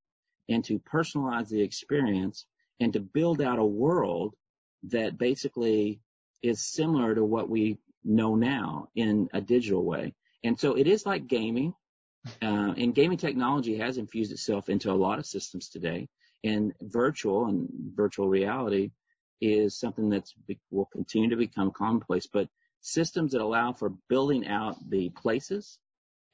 and 0.49 0.65
to 0.65 0.79
personalize 0.81 1.49
the 1.49 1.63
experience 1.63 2.47
and 2.81 2.93
to 2.93 3.01
build 3.01 3.41
out 3.41 3.59
a 3.59 3.65
world 3.65 4.35
that 4.85 5.17
basically 5.17 6.01
is 6.43 6.61
similar 6.61 7.15
to 7.15 7.25
what 7.25 7.49
we 7.49 7.79
know 8.05 8.35
now 8.35 8.89
in 8.95 9.29
a 9.33 9.41
digital 9.41 9.85
way. 9.85 10.15
And 10.43 10.59
so 10.59 10.75
it 10.77 10.87
is 10.87 11.07
like 11.07 11.29
gaming. 11.29 11.75
Uh, 12.41 12.75
and 12.77 12.95
gaming 12.95 13.19
technology 13.19 13.79
has 13.79 13.97
infused 13.97 14.33
itself 14.33 14.69
into 14.69 14.91
a 14.91 14.95
lot 14.95 15.19
of 15.19 15.27
systems 15.27 15.69
today. 15.69 16.09
And 16.45 16.73
virtual 16.81 17.47
and 17.47 17.69
virtual 17.95 18.29
reality 18.29 18.91
is 19.43 19.79
something 19.79 20.11
that 20.11 20.25
will 20.71 20.87
continue 20.87 21.29
to 21.31 21.37
become 21.37 21.73
commonplace, 21.73 22.27
but 22.33 22.49
systems 22.81 23.33
that 23.33 23.41
allow 23.41 23.73
for 23.73 23.93
building 24.09 24.47
out 24.47 24.77
the 24.89 25.11
places 25.11 25.79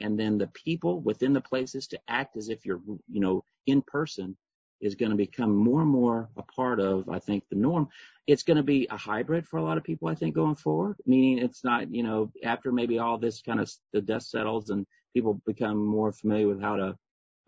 and 0.01 0.21
then 0.21 0.39
the 0.39 0.47
people 0.47 1.01
within 1.01 1.33
the 1.33 1.41
places 1.41 1.89
to 1.89 1.99
act 2.07 2.37
as 2.37 2.51
if 2.51 2.65
you're, 2.65 2.81
you 3.11 3.21
know, 3.21 3.45
in 3.67 3.83
person 3.83 4.37
is 4.81 4.95
going 4.95 5.11
to 5.11 5.17
become 5.17 5.57
more 5.57 5.81
and 5.81 5.91
more 5.91 6.29
a 6.37 6.43
part 6.43 6.79
of, 6.79 7.09
I 7.09 7.19
think, 7.19 7.45
the 7.49 7.57
norm. 7.57 7.89
It's 8.27 8.45
going 8.45 8.59
to 8.59 8.63
be 8.63 8.87
a 8.91 8.97
hybrid 8.97 9.49
for 9.49 9.57
a 9.57 9.65
lot 9.65 9.79
of 9.79 9.85
people, 9.85 10.09
I 10.09 10.15
think, 10.15 10.35
going 10.35 10.55
forward, 10.55 10.97
meaning 11.05 11.39
it's 11.39 11.65
not, 11.65 11.93
you 11.93 12.03
know, 12.03 12.31
after 12.45 12.71
maybe 12.71 12.99
all 12.99 13.19
this 13.19 13.43
kind 13.43 13.59
of 13.59 13.73
the 13.93 14.03
dust 14.03 14.31
settles 14.31 14.71
and 14.71 14.87
people 15.15 15.41
become 15.47 15.85
more 15.85 16.13
familiar 16.13 16.47
with 16.47 16.61
how 16.61 16.77
to 16.77 16.97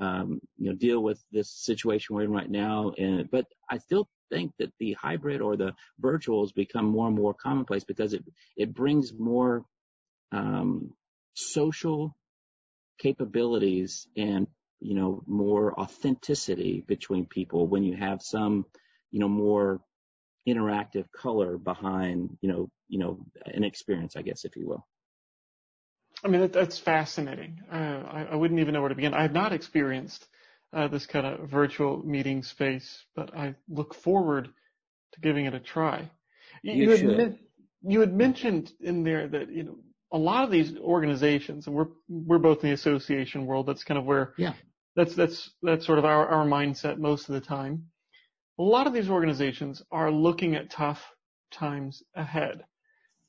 um, 0.00 0.40
you 0.56 0.70
know, 0.70 0.74
deal 0.74 1.00
with 1.00 1.22
this 1.30 1.50
situation 1.50 2.16
we're 2.16 2.24
in 2.24 2.32
right 2.32 2.50
now. 2.50 2.92
And, 2.98 3.30
but 3.30 3.44
I 3.70 3.78
still 3.78 4.08
think 4.30 4.52
that 4.58 4.72
the 4.78 4.92
hybrid 4.94 5.40
or 5.40 5.56
the 5.56 5.74
virtuals 6.00 6.54
become 6.54 6.86
more 6.86 7.06
and 7.06 7.16
more 7.16 7.34
commonplace 7.34 7.84
because 7.84 8.14
it, 8.14 8.24
it 8.56 8.74
brings 8.74 9.12
more, 9.12 9.64
um, 10.32 10.92
social 11.34 12.16
capabilities 12.98 14.06
and, 14.16 14.46
you 14.80 14.94
know, 14.94 15.22
more 15.26 15.78
authenticity 15.78 16.84
between 16.86 17.26
people 17.26 17.66
when 17.66 17.82
you 17.82 17.96
have 17.96 18.22
some, 18.22 18.66
you 19.10 19.20
know, 19.20 19.28
more 19.28 19.80
interactive 20.48 21.10
color 21.12 21.58
behind, 21.58 22.36
you 22.40 22.48
know, 22.48 22.70
you 22.88 22.98
know, 22.98 23.20
an 23.46 23.64
experience, 23.64 24.16
I 24.16 24.22
guess, 24.22 24.44
if 24.44 24.56
you 24.56 24.66
will. 24.66 24.86
I 26.24 26.28
mean, 26.28 26.42
that, 26.42 26.52
that's 26.52 26.78
fascinating. 26.78 27.60
Uh, 27.70 27.76
I, 27.76 28.28
I, 28.32 28.34
wouldn't 28.34 28.60
even 28.60 28.74
know 28.74 28.80
where 28.80 28.88
to 28.90 28.94
begin. 28.94 29.14
I 29.14 29.22
have 29.22 29.32
not 29.32 29.52
experienced 29.52 30.26
uh, 30.72 30.88
this 30.88 31.06
kind 31.06 31.26
of 31.26 31.48
virtual 31.48 32.02
meeting 32.04 32.42
space, 32.42 33.04
but 33.14 33.36
I 33.36 33.54
look 33.68 33.94
forward 33.94 34.48
to 35.12 35.20
giving 35.20 35.46
it 35.46 35.54
a 35.54 35.60
try. 35.60 36.10
You, 36.62 36.92
you, 36.92 37.10
had, 37.10 37.38
you 37.82 38.00
had 38.00 38.14
mentioned 38.14 38.72
in 38.80 39.02
there 39.02 39.26
that 39.28 39.50
you 39.50 39.64
know 39.64 39.78
a 40.12 40.18
lot 40.18 40.44
of 40.44 40.50
these 40.50 40.76
organizations, 40.78 41.66
and 41.66 41.74
we're 41.74 41.88
we're 42.08 42.38
both 42.38 42.62
in 42.62 42.70
the 42.70 42.74
association 42.74 43.46
world. 43.46 43.66
That's 43.66 43.84
kind 43.84 43.98
of 43.98 44.04
where 44.04 44.34
yeah. 44.36 44.54
That's 44.96 45.14
that's 45.14 45.50
that's 45.62 45.86
sort 45.86 45.98
of 45.98 46.04
our 46.04 46.26
our 46.28 46.44
mindset 46.44 46.98
most 46.98 47.28
of 47.28 47.34
the 47.34 47.40
time. 47.40 47.86
A 48.58 48.62
lot 48.62 48.86
of 48.86 48.92
these 48.92 49.08
organizations 49.08 49.82
are 49.90 50.10
looking 50.10 50.54
at 50.54 50.70
tough 50.70 51.02
times 51.50 52.02
ahead 52.14 52.64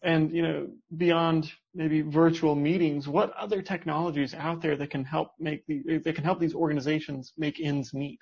and 0.04 0.32
you 0.32 0.42
know 0.42 0.68
beyond 0.98 1.52
maybe 1.74 2.02
virtual 2.02 2.56
meetings 2.56 3.08
what 3.08 3.32
other 3.34 3.62
technologies 3.62 4.34
out 4.34 4.62
there 4.62 4.76
that 4.76 4.90
can 4.90 5.04
help 5.04 5.32
make 5.40 5.66
the 5.68 6.00
that 6.04 6.16
can 6.16 6.24
help 6.24 6.40
these 6.40 6.56
organizations 6.56 7.34
make 7.38 7.60
ends 7.60 7.94
meet? 7.94 8.20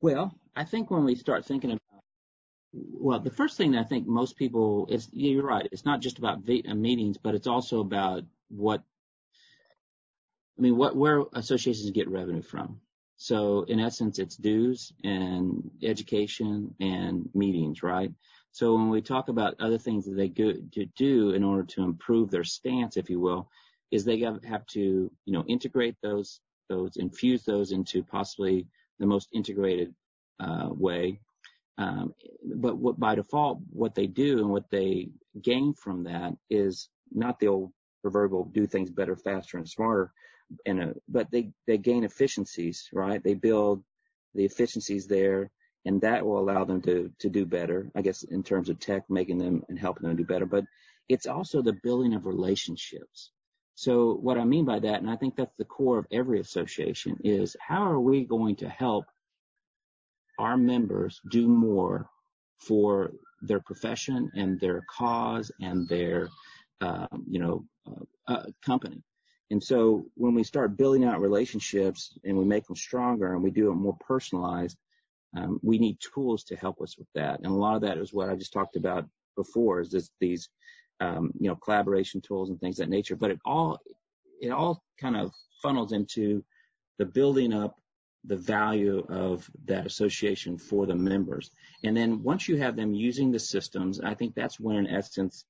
Well 0.00 0.34
i 0.56 0.64
think 0.64 0.90
when 0.90 1.04
we 1.04 1.14
start 1.14 1.44
thinking 1.44 1.70
about 1.70 1.80
well 2.72 3.20
the 3.20 3.30
first 3.30 3.56
thing 3.56 3.76
i 3.76 3.84
think 3.84 4.06
most 4.06 4.36
people 4.36 4.86
is 4.90 5.08
you're 5.12 5.44
right. 5.44 5.68
It's 5.72 5.84
not 5.84 6.00
just 6.00 6.18
about 6.18 6.38
uh, 6.38 6.74
meetings 6.74 7.16
but 7.16 7.34
it's 7.34 7.46
also 7.46 7.80
about 7.80 8.24
what 8.48 8.82
i 10.58 10.62
mean 10.62 10.76
what 10.76 10.96
where 10.96 11.24
associations 11.32 11.90
get 11.90 12.08
revenue 12.08 12.42
from. 12.42 12.80
So 13.16 13.62
in 13.62 13.80
essence 13.80 14.18
it's 14.18 14.36
dues 14.36 14.92
and 15.02 15.70
education 15.82 16.74
and 16.80 17.30
meetings 17.32 17.82
right 17.82 18.12
so 18.54 18.74
when 18.74 18.88
we 18.88 19.02
talk 19.02 19.28
about 19.28 19.56
other 19.58 19.78
things 19.78 20.04
that 20.04 20.14
they 20.14 20.28
go 20.28 20.52
to 20.52 20.86
do 20.96 21.30
in 21.32 21.42
order 21.42 21.64
to 21.64 21.82
improve 21.82 22.30
their 22.30 22.44
stance, 22.44 22.96
if 22.96 23.10
you 23.10 23.18
will, 23.18 23.48
is 23.90 24.04
they 24.04 24.20
have 24.20 24.64
to, 24.66 24.80
you 25.24 25.32
know, 25.32 25.44
integrate 25.48 25.96
those, 26.04 26.38
those, 26.68 26.94
infuse 26.94 27.42
those 27.42 27.72
into 27.72 28.04
possibly 28.04 28.68
the 29.00 29.06
most 29.06 29.28
integrated 29.32 29.92
uh, 30.38 30.68
way. 30.70 31.18
Um, 31.78 32.14
but 32.54 32.78
what, 32.78 32.96
by 32.96 33.16
default, 33.16 33.58
what 33.72 33.96
they 33.96 34.06
do 34.06 34.38
and 34.38 34.50
what 34.50 34.70
they 34.70 35.08
gain 35.42 35.74
from 35.74 36.04
that 36.04 36.34
is 36.48 36.88
not 37.10 37.40
the 37.40 37.48
old 37.48 37.72
proverbial 38.02 38.44
do 38.44 38.68
things 38.68 38.88
better, 38.88 39.16
faster, 39.16 39.58
and 39.58 39.68
smarter, 39.68 40.12
and 40.64 40.80
uh, 40.80 40.92
but 41.08 41.28
they 41.32 41.50
they 41.66 41.78
gain 41.78 42.04
efficiencies, 42.04 42.88
right? 42.92 43.20
They 43.24 43.34
build 43.34 43.82
the 44.36 44.44
efficiencies 44.44 45.08
there 45.08 45.50
and 45.84 46.00
that 46.00 46.24
will 46.24 46.38
allow 46.38 46.64
them 46.64 46.80
to 46.82 47.10
to 47.18 47.28
do 47.28 47.44
better. 47.46 47.90
I 47.94 48.02
guess 48.02 48.22
in 48.22 48.42
terms 48.42 48.68
of 48.68 48.78
tech, 48.78 49.08
making 49.08 49.38
them 49.38 49.64
and 49.68 49.78
helping 49.78 50.06
them 50.08 50.16
do 50.16 50.24
better. 50.24 50.46
But 50.46 50.64
it's 51.08 51.26
also 51.26 51.62
the 51.62 51.78
building 51.82 52.14
of 52.14 52.26
relationships. 52.26 53.30
So 53.74 54.14
what 54.14 54.38
I 54.38 54.44
mean 54.44 54.64
by 54.64 54.78
that, 54.78 55.00
and 55.00 55.10
I 55.10 55.16
think 55.16 55.36
that's 55.36 55.56
the 55.56 55.64
core 55.64 55.98
of 55.98 56.06
every 56.12 56.40
association, 56.40 57.18
is 57.24 57.56
how 57.60 57.82
are 57.82 58.00
we 58.00 58.24
going 58.24 58.56
to 58.56 58.68
help 58.68 59.04
our 60.38 60.56
members 60.56 61.20
do 61.30 61.48
more 61.48 62.08
for 62.58 63.12
their 63.42 63.60
profession 63.60 64.30
and 64.34 64.58
their 64.60 64.82
cause 64.88 65.50
and 65.60 65.88
their, 65.88 66.28
uh, 66.80 67.06
you 67.28 67.38
know, 67.38 67.64
uh, 67.86 68.32
uh, 68.32 68.44
company. 68.64 69.02
And 69.50 69.62
so 69.62 70.06
when 70.14 70.34
we 70.34 70.44
start 70.44 70.76
building 70.76 71.04
out 71.04 71.20
relationships 71.20 72.16
and 72.24 72.36
we 72.36 72.44
make 72.44 72.66
them 72.66 72.76
stronger 72.76 73.34
and 73.34 73.42
we 73.42 73.50
do 73.50 73.70
it 73.70 73.74
more 73.74 73.96
personalized, 74.00 74.76
um, 75.36 75.60
we 75.62 75.78
need 75.78 75.98
tools 76.00 76.44
to 76.44 76.56
help 76.56 76.80
us 76.80 76.96
with 76.98 77.08
that. 77.14 77.40
And 77.40 77.46
a 77.46 77.54
lot 77.54 77.76
of 77.76 77.82
that 77.82 77.98
is 77.98 78.12
what 78.12 78.28
I 78.28 78.36
just 78.36 78.52
talked 78.52 78.76
about 78.76 79.08
before 79.36 79.80
is 79.80 79.90
this, 79.90 80.10
these, 80.20 80.48
um, 81.00 81.32
you 81.38 81.48
know, 81.48 81.56
collaboration 81.56 82.20
tools 82.20 82.50
and 82.50 82.60
things 82.60 82.78
of 82.78 82.86
that 82.86 82.90
nature. 82.90 83.16
But 83.16 83.32
it 83.32 83.40
all, 83.44 83.80
it 84.40 84.50
all 84.50 84.82
kind 85.00 85.16
of 85.16 85.32
funnels 85.62 85.92
into 85.92 86.44
the 86.98 87.04
building 87.04 87.52
up 87.52 87.80
the 88.26 88.36
value 88.36 89.04
of 89.10 89.50
that 89.66 89.86
association 89.86 90.56
for 90.56 90.86
the 90.86 90.94
members. 90.94 91.50
And 91.82 91.96
then 91.96 92.22
once 92.22 92.48
you 92.48 92.56
have 92.56 92.76
them 92.76 92.94
using 92.94 93.30
the 93.30 93.38
systems, 93.38 94.00
I 94.00 94.14
think 94.14 94.34
that's 94.34 94.58
when 94.58 94.76
in 94.76 94.86
essence 94.86 95.44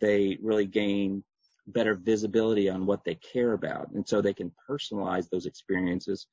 they 0.00 0.38
really 0.42 0.66
gain 0.66 1.22
better 1.66 1.94
visibility 1.94 2.70
on 2.70 2.86
what 2.86 3.04
they 3.04 3.16
care 3.16 3.52
about. 3.52 3.90
And 3.90 4.08
so 4.08 4.20
they 4.20 4.32
can 4.32 4.52
personalize 4.68 5.28
those 5.28 5.46
experiences 5.46 6.26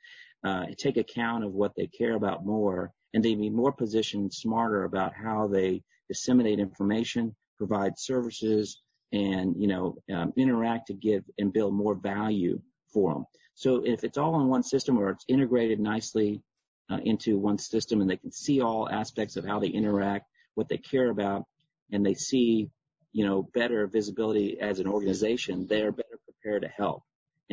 uh, 0.44 0.66
take 0.78 0.98
account 0.98 1.44
of 1.44 1.54
what 1.54 1.76
they 1.76 1.88
care 1.88 2.16
about 2.16 2.46
more, 2.46 2.92
and 3.14 3.24
they 3.24 3.36
be 3.36 3.50
more 3.50 3.72
positioned 3.72 4.34
smarter 4.34 4.84
about 4.84 5.14
how 5.14 5.48
they 5.48 5.82
disseminate 6.10 6.60
information, 6.60 7.36
provide 7.58 7.98
services, 7.98 8.82
and 9.12 9.56
you 9.58 9.68
know 9.68 9.96
um, 10.14 10.34
interact 10.36 10.88
to 10.88 10.94
give 10.94 11.24
and 11.38 11.54
build 11.54 11.74
more 11.74 11.96
value 11.96 12.60
for 12.92 13.14
them. 13.14 13.26
So 13.56 13.84
if 13.86 14.04
it's 14.04 14.18
all 14.18 14.40
in 14.42 14.48
one 14.48 14.64
system 14.64 14.98
or 14.98 15.12
it's 15.12 15.26
integrated 15.28 15.80
nicely 15.80 16.42
uh, 16.90 16.98
into 17.04 17.38
one 17.38 17.58
system, 17.58 18.02
and 18.02 18.10
they 18.10 18.18
can 18.18 18.32
see 18.32 18.62
all 18.62 18.90
aspects 18.90 19.38
of 19.38 19.46
how 19.46 19.60
they 19.60 19.68
interact, 19.68 20.28
what 20.56 20.68
they 20.68 20.78
care 20.78 21.10
about, 21.10 21.46
and 21.92 22.06
they 22.06 22.16
see 22.16 22.70
you 23.14 23.26
know 23.26 23.44
better 23.54 23.88
visibility 23.88 24.60
as 24.60 24.80
an 24.80 24.88
organization, 24.88 25.68
they 25.68 25.82
are 25.82 25.92
better 25.92 26.20
prepared 26.26 26.64
to 26.64 26.68
help. 26.68 27.04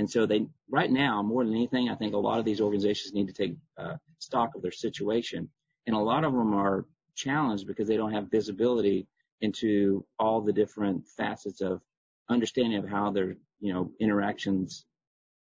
And 0.00 0.10
so 0.10 0.24
they, 0.24 0.46
right 0.70 0.90
now, 0.90 1.22
more 1.22 1.44
than 1.44 1.52
anything, 1.52 1.90
I 1.90 1.94
think 1.94 2.14
a 2.14 2.16
lot 2.16 2.38
of 2.38 2.46
these 2.46 2.62
organizations 2.62 3.12
need 3.12 3.26
to 3.26 3.34
take 3.34 3.54
uh, 3.76 3.96
stock 4.18 4.54
of 4.54 4.62
their 4.62 4.72
situation. 4.72 5.50
And 5.86 5.94
a 5.94 5.98
lot 5.98 6.24
of 6.24 6.32
them 6.32 6.54
are 6.54 6.86
challenged 7.14 7.66
because 7.66 7.86
they 7.86 7.98
don't 7.98 8.14
have 8.14 8.30
visibility 8.30 9.06
into 9.42 10.06
all 10.18 10.40
the 10.40 10.54
different 10.54 11.06
facets 11.06 11.60
of 11.60 11.82
understanding 12.30 12.78
of 12.78 12.88
how 12.88 13.10
their, 13.10 13.36
you 13.60 13.74
know, 13.74 13.92
interactions 14.00 14.86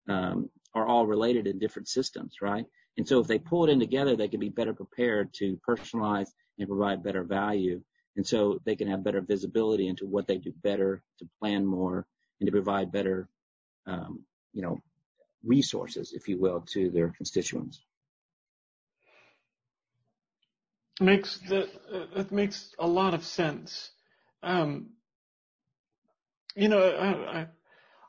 um, 0.09 0.49
are 0.73 0.87
all 0.87 1.05
related 1.05 1.45
in 1.45 1.59
different 1.59 1.87
systems, 1.87 2.37
right? 2.41 2.65
And 2.97 3.07
so 3.07 3.19
if 3.19 3.27
they 3.27 3.37
pull 3.37 3.65
it 3.65 3.71
in 3.71 3.79
together, 3.79 4.15
they 4.15 4.27
can 4.27 4.39
be 4.39 4.49
better 4.49 4.73
prepared 4.73 5.35
to 5.35 5.59
personalize 5.69 6.29
and 6.57 6.67
provide 6.67 7.03
better 7.03 7.23
value. 7.23 7.79
And 8.15 8.25
so 8.25 8.59
they 8.65 8.75
can 8.75 8.87
have 8.87 9.03
better 9.03 9.21
visibility 9.21 9.87
into 9.87 10.07
what 10.07 10.25
they 10.25 10.39
do 10.39 10.51
better, 10.63 11.03
to 11.19 11.29
plan 11.39 11.63
more, 11.63 12.07
and 12.39 12.47
to 12.47 12.51
provide 12.51 12.91
better 12.91 13.29
um, 13.85 14.25
you 14.57 14.63
know, 14.63 14.81
resources, 15.45 16.13
if 16.13 16.27
you 16.27 16.39
will, 16.39 16.61
to 16.73 16.89
their 16.89 17.09
constituents. 17.15 17.79
Makes 20.99 21.37
that 21.49 21.69
that 22.15 22.31
makes 22.31 22.73
a 22.79 22.87
lot 22.87 23.13
of 23.13 23.23
sense. 23.23 23.91
Um, 24.41 24.87
you 26.55 26.69
know, 26.69 26.79
I, 26.79 27.39
I, 27.41 27.47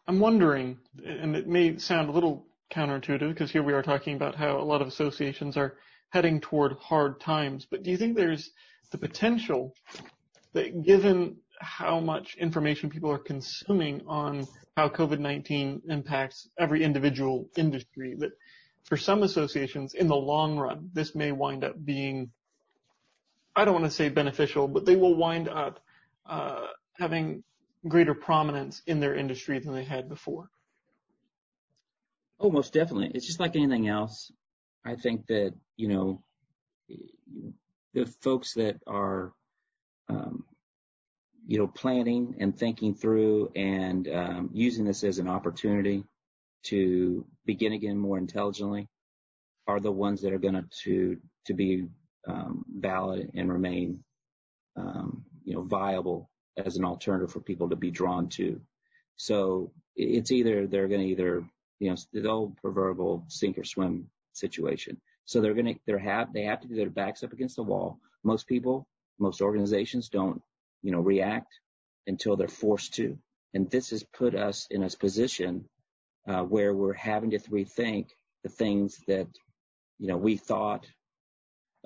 I'm 0.06 0.20
wondering, 0.20 0.78
and 1.04 1.36
it 1.36 1.46
may 1.46 1.76
sound 1.76 2.08
a 2.08 2.12
little 2.12 2.46
counterintuitive 2.72 3.28
because 3.28 3.50
here 3.50 3.62
we 3.62 3.74
are 3.74 3.82
talking 3.82 4.16
about 4.16 4.34
how 4.34 4.58
a 4.58 4.64
lot 4.64 4.80
of 4.80 4.88
associations 4.88 5.58
are 5.58 5.76
heading 6.08 6.40
toward 6.40 6.72
hard 6.80 7.20
times. 7.20 7.66
But 7.70 7.82
do 7.82 7.90
you 7.90 7.98
think 7.98 8.16
there's 8.16 8.52
the 8.90 8.96
potential 8.96 9.74
that 10.54 10.82
given 10.82 11.36
how 11.60 12.00
much 12.00 12.36
information 12.36 12.90
people 12.90 13.10
are 13.10 13.18
consuming 13.18 14.02
on 14.06 14.46
how 14.76 14.88
COVID-19 14.88 15.82
impacts 15.88 16.48
every 16.58 16.84
individual 16.84 17.48
industry. 17.56 18.14
That 18.18 18.32
for 18.84 18.96
some 18.96 19.22
associations, 19.22 19.94
in 19.94 20.06
the 20.06 20.16
long 20.16 20.56
run, 20.56 20.90
this 20.92 21.14
may 21.14 21.32
wind 21.32 21.64
up 21.64 21.84
being, 21.84 22.30
I 23.56 23.64
don't 23.64 23.74
want 23.74 23.86
to 23.86 23.90
say 23.90 24.08
beneficial, 24.08 24.68
but 24.68 24.86
they 24.86 24.96
will 24.96 25.14
wind 25.14 25.48
up 25.48 25.80
uh, 26.26 26.66
having 26.94 27.42
greater 27.86 28.14
prominence 28.14 28.82
in 28.86 29.00
their 29.00 29.14
industry 29.14 29.58
than 29.58 29.74
they 29.74 29.84
had 29.84 30.08
before. 30.08 30.50
Oh, 32.40 32.50
most 32.50 32.72
definitely. 32.72 33.10
It's 33.14 33.26
just 33.26 33.40
like 33.40 33.56
anything 33.56 33.88
else. 33.88 34.30
I 34.84 34.94
think 34.94 35.26
that, 35.26 35.54
you 35.76 35.88
know, 35.88 36.22
the 37.94 38.06
folks 38.20 38.54
that 38.54 38.76
are 38.86 39.32
um, 40.08 40.44
you 41.48 41.58
know, 41.58 41.66
planning 41.66 42.36
and 42.38 42.56
thinking 42.56 42.94
through 42.94 43.50
and 43.56 44.06
um, 44.08 44.50
using 44.52 44.84
this 44.84 45.02
as 45.02 45.18
an 45.18 45.28
opportunity 45.28 46.04
to 46.64 47.24
begin 47.46 47.72
again 47.72 47.96
more 47.96 48.18
intelligently 48.18 48.86
are 49.66 49.80
the 49.80 49.90
ones 49.90 50.20
that 50.22 50.32
are 50.32 50.38
going 50.38 50.68
to 50.82 51.18
to 51.46 51.54
be 51.54 51.86
um, 52.26 52.64
valid 52.70 53.30
and 53.34 53.50
remain, 53.50 54.04
um, 54.76 55.24
you 55.44 55.54
know, 55.54 55.62
viable 55.62 56.30
as 56.58 56.76
an 56.76 56.84
alternative 56.84 57.32
for 57.32 57.40
people 57.40 57.70
to 57.70 57.76
be 57.76 57.90
drawn 57.90 58.28
to. 58.28 58.60
So 59.16 59.72
it's 59.96 60.30
either 60.30 60.66
they're 60.66 60.88
going 60.88 61.00
to 61.00 61.06
either 61.06 61.44
you 61.78 61.90
know, 61.90 61.96
the 62.12 62.28
old 62.28 62.56
proverbial 62.58 63.24
sink 63.28 63.56
or 63.56 63.64
swim 63.64 64.08
situation. 64.32 65.00
So 65.24 65.40
they're 65.40 65.54
going 65.54 65.74
to, 65.74 65.80
they 65.86 65.98
have, 65.98 66.32
they 66.32 66.42
have 66.44 66.60
to 66.60 66.68
do 66.68 66.76
their 66.76 66.90
backs 66.90 67.22
up 67.22 67.32
against 67.32 67.56
the 67.56 67.62
wall. 67.62 67.98
Most 68.24 68.46
people, 68.46 68.86
most 69.18 69.40
organizations 69.40 70.08
don't, 70.08 70.42
you 70.82 70.92
know, 70.92 71.00
react 71.00 71.52
until 72.06 72.36
they're 72.36 72.48
forced 72.48 72.94
to. 72.94 73.18
And 73.54 73.70
this 73.70 73.90
has 73.90 74.04
put 74.04 74.34
us 74.34 74.66
in 74.70 74.82
a 74.82 74.90
position 74.90 75.64
uh, 76.26 76.42
where 76.42 76.74
we're 76.74 76.92
having 76.92 77.30
to 77.30 77.38
rethink 77.38 78.08
the 78.42 78.48
things 78.48 79.00
that, 79.06 79.28
you 79.98 80.08
know, 80.08 80.16
we 80.16 80.36
thought 80.36 80.86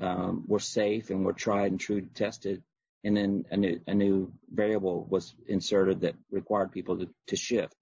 um, 0.00 0.44
were 0.46 0.58
safe 0.58 1.10
and 1.10 1.24
were 1.24 1.32
tried 1.32 1.70
and 1.70 1.80
true 1.80 2.02
tested. 2.14 2.62
And 3.04 3.16
then 3.16 3.44
a 3.50 3.56
new, 3.56 3.80
a 3.86 3.94
new 3.94 4.32
variable 4.52 5.06
was 5.08 5.34
inserted 5.48 6.00
that 6.00 6.14
required 6.30 6.72
people 6.72 6.98
to, 6.98 7.08
to 7.28 7.36
shift. 7.36 7.76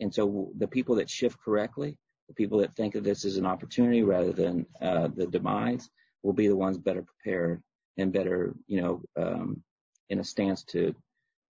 And 0.00 0.12
so 0.12 0.50
the 0.58 0.68
people 0.68 0.96
that 0.96 1.10
shift 1.10 1.38
correctly, 1.40 1.98
the 2.28 2.34
people 2.34 2.58
that 2.58 2.74
think 2.76 2.94
of 2.94 3.04
this 3.04 3.24
as 3.24 3.36
an 3.36 3.46
opportunity 3.46 4.02
rather 4.02 4.32
than 4.32 4.66
uh, 4.80 5.08
the 5.14 5.26
demise, 5.26 5.88
will 6.22 6.32
be 6.32 6.48
the 6.48 6.56
ones 6.56 6.78
better 6.78 7.02
prepared 7.02 7.62
and 7.96 8.12
better, 8.12 8.54
you 8.66 8.80
know, 8.80 9.02
um, 9.16 9.62
in 10.08 10.18
a 10.18 10.24
stance 10.24 10.62
to 10.64 10.94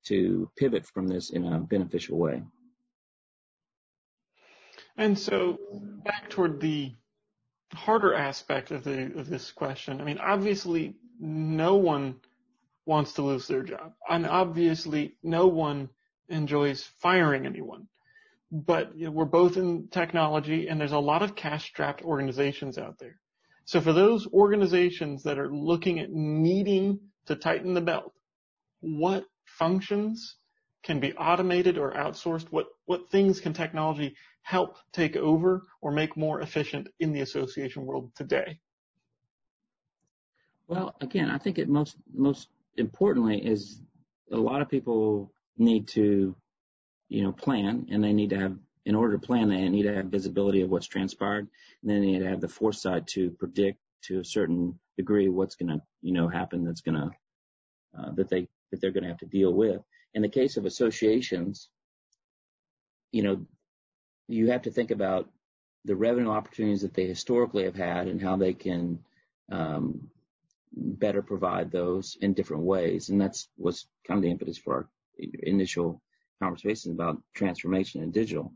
to 0.07 0.49
pivot 0.57 0.87
from 0.87 1.09
this 1.09 1.31
in 1.31 1.45
a 1.45 1.59
beneficial 1.59 2.17
way. 2.19 2.43
And 4.97 5.19
so 5.19 5.59
back 6.05 6.31
toward 6.31 6.61
the 6.61 6.95
harder 7.75 8.15
aspect 8.15 8.71
of 8.71 8.85
the 8.85 9.19
of 9.19 9.29
this 9.29 9.51
question. 9.51 10.01
I 10.01 10.05
mean, 10.05 10.19
obviously 10.19 10.95
no 11.19 11.77
one 11.77 12.17
wants 12.87 13.15
to 13.15 13.23
lose 13.23 13.47
their 13.49 13.63
job. 13.63 13.93
And 14.09 14.27
obviously 14.27 15.17
no 15.23 15.49
one 15.49 15.91
enjoys 16.29 16.85
firing 17.01 17.45
anyone. 17.45 17.89
But 18.53 18.97
you 18.97 19.07
know, 19.07 19.11
we're 19.11 19.25
both 19.25 19.57
in 19.57 19.89
technology 19.89 20.69
and 20.69 20.81
there's 20.81 20.93
a 20.93 20.99
lot 20.99 21.23
of 21.23 21.35
cash 21.35 21.67
strapped 21.67 22.03
organizations 22.03 22.79
out 22.79 22.99
there. 22.99 23.19
So 23.65 23.81
for 23.81 23.93
those 23.93 24.29
organizations 24.29 25.25
that 25.25 25.39
are 25.39 25.53
looking 25.53 25.99
at 25.99 26.11
needing 26.13 27.01
to 27.27 27.35
tighten 27.35 27.75
the 27.75 27.81
belt, 27.81 28.13
what 28.81 29.25
functions 29.45 30.37
can 30.83 31.01
be 31.01 31.13
automated 31.15 31.79
or 31.79 31.93
outsourced? 31.93 32.47
What, 32.51 32.67
what 32.87 33.11
things 33.11 33.41
can 33.41 33.53
technology 33.53 34.15
help 34.43 34.77
take 34.93 35.17
over 35.17 35.65
or 35.81 35.91
make 35.91 36.17
more 36.17 36.41
efficient 36.41 36.89
in 37.01 37.13
the 37.13 37.21
association 37.21 37.85
world 37.85 38.13
today? 38.15 38.61
Well, 40.69 40.95
again, 41.01 41.31
I 41.31 41.39
think 41.39 41.59
it 41.59 41.69
most, 41.69 41.97
most 42.15 42.49
importantly 42.77 43.45
is 43.45 43.81
a 44.33 44.37
lot 44.37 44.63
of 44.63 44.69
people 44.69 45.33
need 45.59 45.89
to, 45.89 46.35
you 47.09 47.23
know, 47.23 47.33
plan 47.33 47.87
and 47.91 48.03
they 48.03 48.13
need 48.13 48.31
to 48.31 48.39
have, 48.39 48.57
in 48.85 48.95
order 48.95 49.19
to 49.19 49.27
plan, 49.27 49.49
they 49.49 49.69
need 49.69 49.85
to 49.85 49.95
have 49.95 50.07
visibility 50.07 50.63
of 50.63 50.71
what's 50.71 50.87
transpired 50.87 51.49
and 51.83 51.91
then 51.91 52.01
they 52.01 52.07
need 52.07 52.21
to 52.21 52.29
have 52.29 52.41
the 52.41 52.49
foresight 52.49 53.07
to 53.09 53.31
predict 53.33 53.79
to 54.03 54.21
a 54.21 54.25
certain 54.25 54.79
degree 54.97 55.29
what's 55.29 55.57
going 55.57 55.69
to, 55.69 55.81
you 56.03 56.13
know, 56.13 56.29
happen 56.29 56.65
that's 56.65 56.81
going 56.81 56.95
to, 56.95 57.11
uh, 57.99 58.13
that 58.13 58.29
they, 58.29 58.47
that 58.77 58.83
they're 58.83 58.93
going 58.93 59.05
to 59.05 59.11
have 59.11 59.19
to 59.19 59.27
deal 59.27 59.53
with. 59.53 59.81
In 60.15 60.23
the 60.23 60.29
case 60.29 60.57
of 60.57 60.67
associations, 60.67 61.69
you 63.13 63.23
know, 63.23 63.47
you 64.29 64.51
have 64.51 64.63
to 64.63 64.71
think 64.71 64.91
about 64.91 65.29
the 65.85 65.97
revenue 65.97 66.31
opportunities 66.31 66.83
that 66.83 66.95
they 66.95 67.07
historically 67.07 67.65
have 67.65 67.77
had 67.77 68.09
and 68.09 68.21
how 68.21 68.37
they 68.37 68.53
can 68.53 68.99
um, 69.51 70.09
better 70.73 71.23
provide 71.23 71.71
those 71.71 72.17
in 72.21 72.35
different 72.35 72.65
ways. 72.65 73.09
And 73.09 73.21
that's 73.21 73.49
was 73.57 73.87
kind 74.07 74.19
of 74.19 74.23
the 74.23 74.31
impetus 74.31 74.59
for 74.59 74.75
our 74.75 74.89
initial 75.43 76.03
conversation 76.43 76.93
about 76.93 77.23
transformation 77.35 78.03
and 78.03 78.13
digital. 78.13 78.53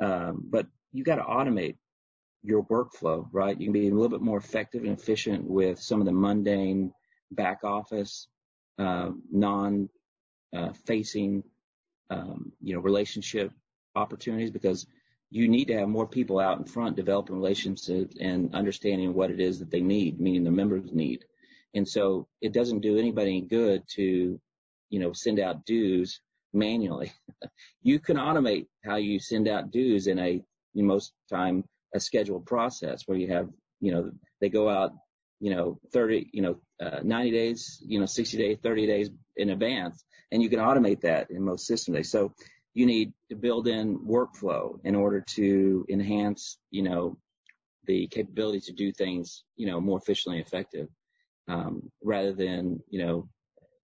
Um, 0.00 0.44
but 0.50 0.66
you 0.92 1.04
got 1.04 1.16
to 1.16 1.22
automate 1.22 1.76
your 2.42 2.64
workflow, 2.64 3.26
right? 3.32 3.58
You 3.58 3.66
can 3.66 3.72
be 3.72 3.88
a 3.88 3.94
little 3.94 4.10
bit 4.10 4.20
more 4.20 4.36
effective 4.36 4.84
and 4.84 4.98
efficient 4.98 5.44
with 5.48 5.80
some 5.80 6.00
of 6.00 6.06
the 6.06 6.12
mundane 6.12 6.92
back 7.30 7.64
office, 7.64 8.28
uh, 8.78 9.10
non 9.30 9.88
uh, 10.54 10.72
facing, 10.86 11.42
um, 12.10 12.52
you 12.60 12.74
know, 12.74 12.80
relationship 12.80 13.52
opportunities 13.94 14.50
because 14.50 14.86
you 15.30 15.48
need 15.48 15.66
to 15.66 15.76
have 15.78 15.88
more 15.88 16.06
people 16.06 16.38
out 16.38 16.58
in 16.58 16.64
front 16.64 16.96
developing 16.96 17.34
relationships 17.34 18.16
and 18.20 18.54
understanding 18.54 19.14
what 19.14 19.30
it 19.30 19.40
is 19.40 19.58
that 19.58 19.70
they 19.70 19.80
need, 19.80 20.20
meaning 20.20 20.44
the 20.44 20.50
members 20.50 20.92
need. 20.92 21.24
And 21.74 21.88
so 21.88 22.28
it 22.40 22.52
doesn't 22.52 22.80
do 22.80 22.98
anybody 22.98 23.30
any 23.30 23.40
good 23.40 23.82
to, 23.96 24.40
you 24.90 25.00
know, 25.00 25.12
send 25.12 25.40
out 25.40 25.64
dues 25.64 26.20
manually. 26.52 27.12
you 27.82 27.98
can 27.98 28.16
automate 28.16 28.66
how 28.84 28.96
you 28.96 29.18
send 29.18 29.48
out 29.48 29.72
dues 29.72 30.06
in 30.06 30.18
a, 30.20 30.40
most 30.76 31.12
time, 31.28 31.64
a 31.94 32.00
scheduled 32.00 32.46
process 32.46 33.02
where 33.06 33.18
you 33.18 33.32
have, 33.32 33.48
you 33.80 33.92
know, 33.92 34.10
they 34.40 34.48
go 34.48 34.68
out, 34.68 34.92
you 35.44 35.54
know, 35.54 35.78
30, 35.92 36.30
you 36.32 36.40
know, 36.40 36.56
uh, 36.80 37.00
90 37.02 37.30
days, 37.30 37.82
you 37.86 38.00
know, 38.00 38.06
60 38.06 38.38
days, 38.38 38.56
30 38.62 38.86
days 38.86 39.10
in 39.36 39.50
advance, 39.50 40.02
and 40.32 40.42
you 40.42 40.48
can 40.48 40.58
automate 40.58 41.02
that 41.02 41.30
in 41.30 41.44
most 41.44 41.66
systems. 41.66 42.10
So 42.10 42.32
you 42.72 42.86
need 42.86 43.12
to 43.28 43.36
build 43.36 43.68
in 43.68 43.98
workflow 43.98 44.78
in 44.84 44.94
order 44.94 45.20
to 45.36 45.84
enhance, 45.90 46.56
you 46.70 46.82
know, 46.82 47.18
the 47.86 48.06
capability 48.06 48.60
to 48.60 48.72
do 48.72 48.90
things, 48.90 49.44
you 49.56 49.66
know, 49.66 49.82
more 49.82 49.98
efficiently 49.98 50.38
and 50.38 50.46
effective, 50.46 50.88
um, 51.46 51.92
rather 52.02 52.32
than, 52.32 52.80
you 52.88 53.04
know, 53.04 53.28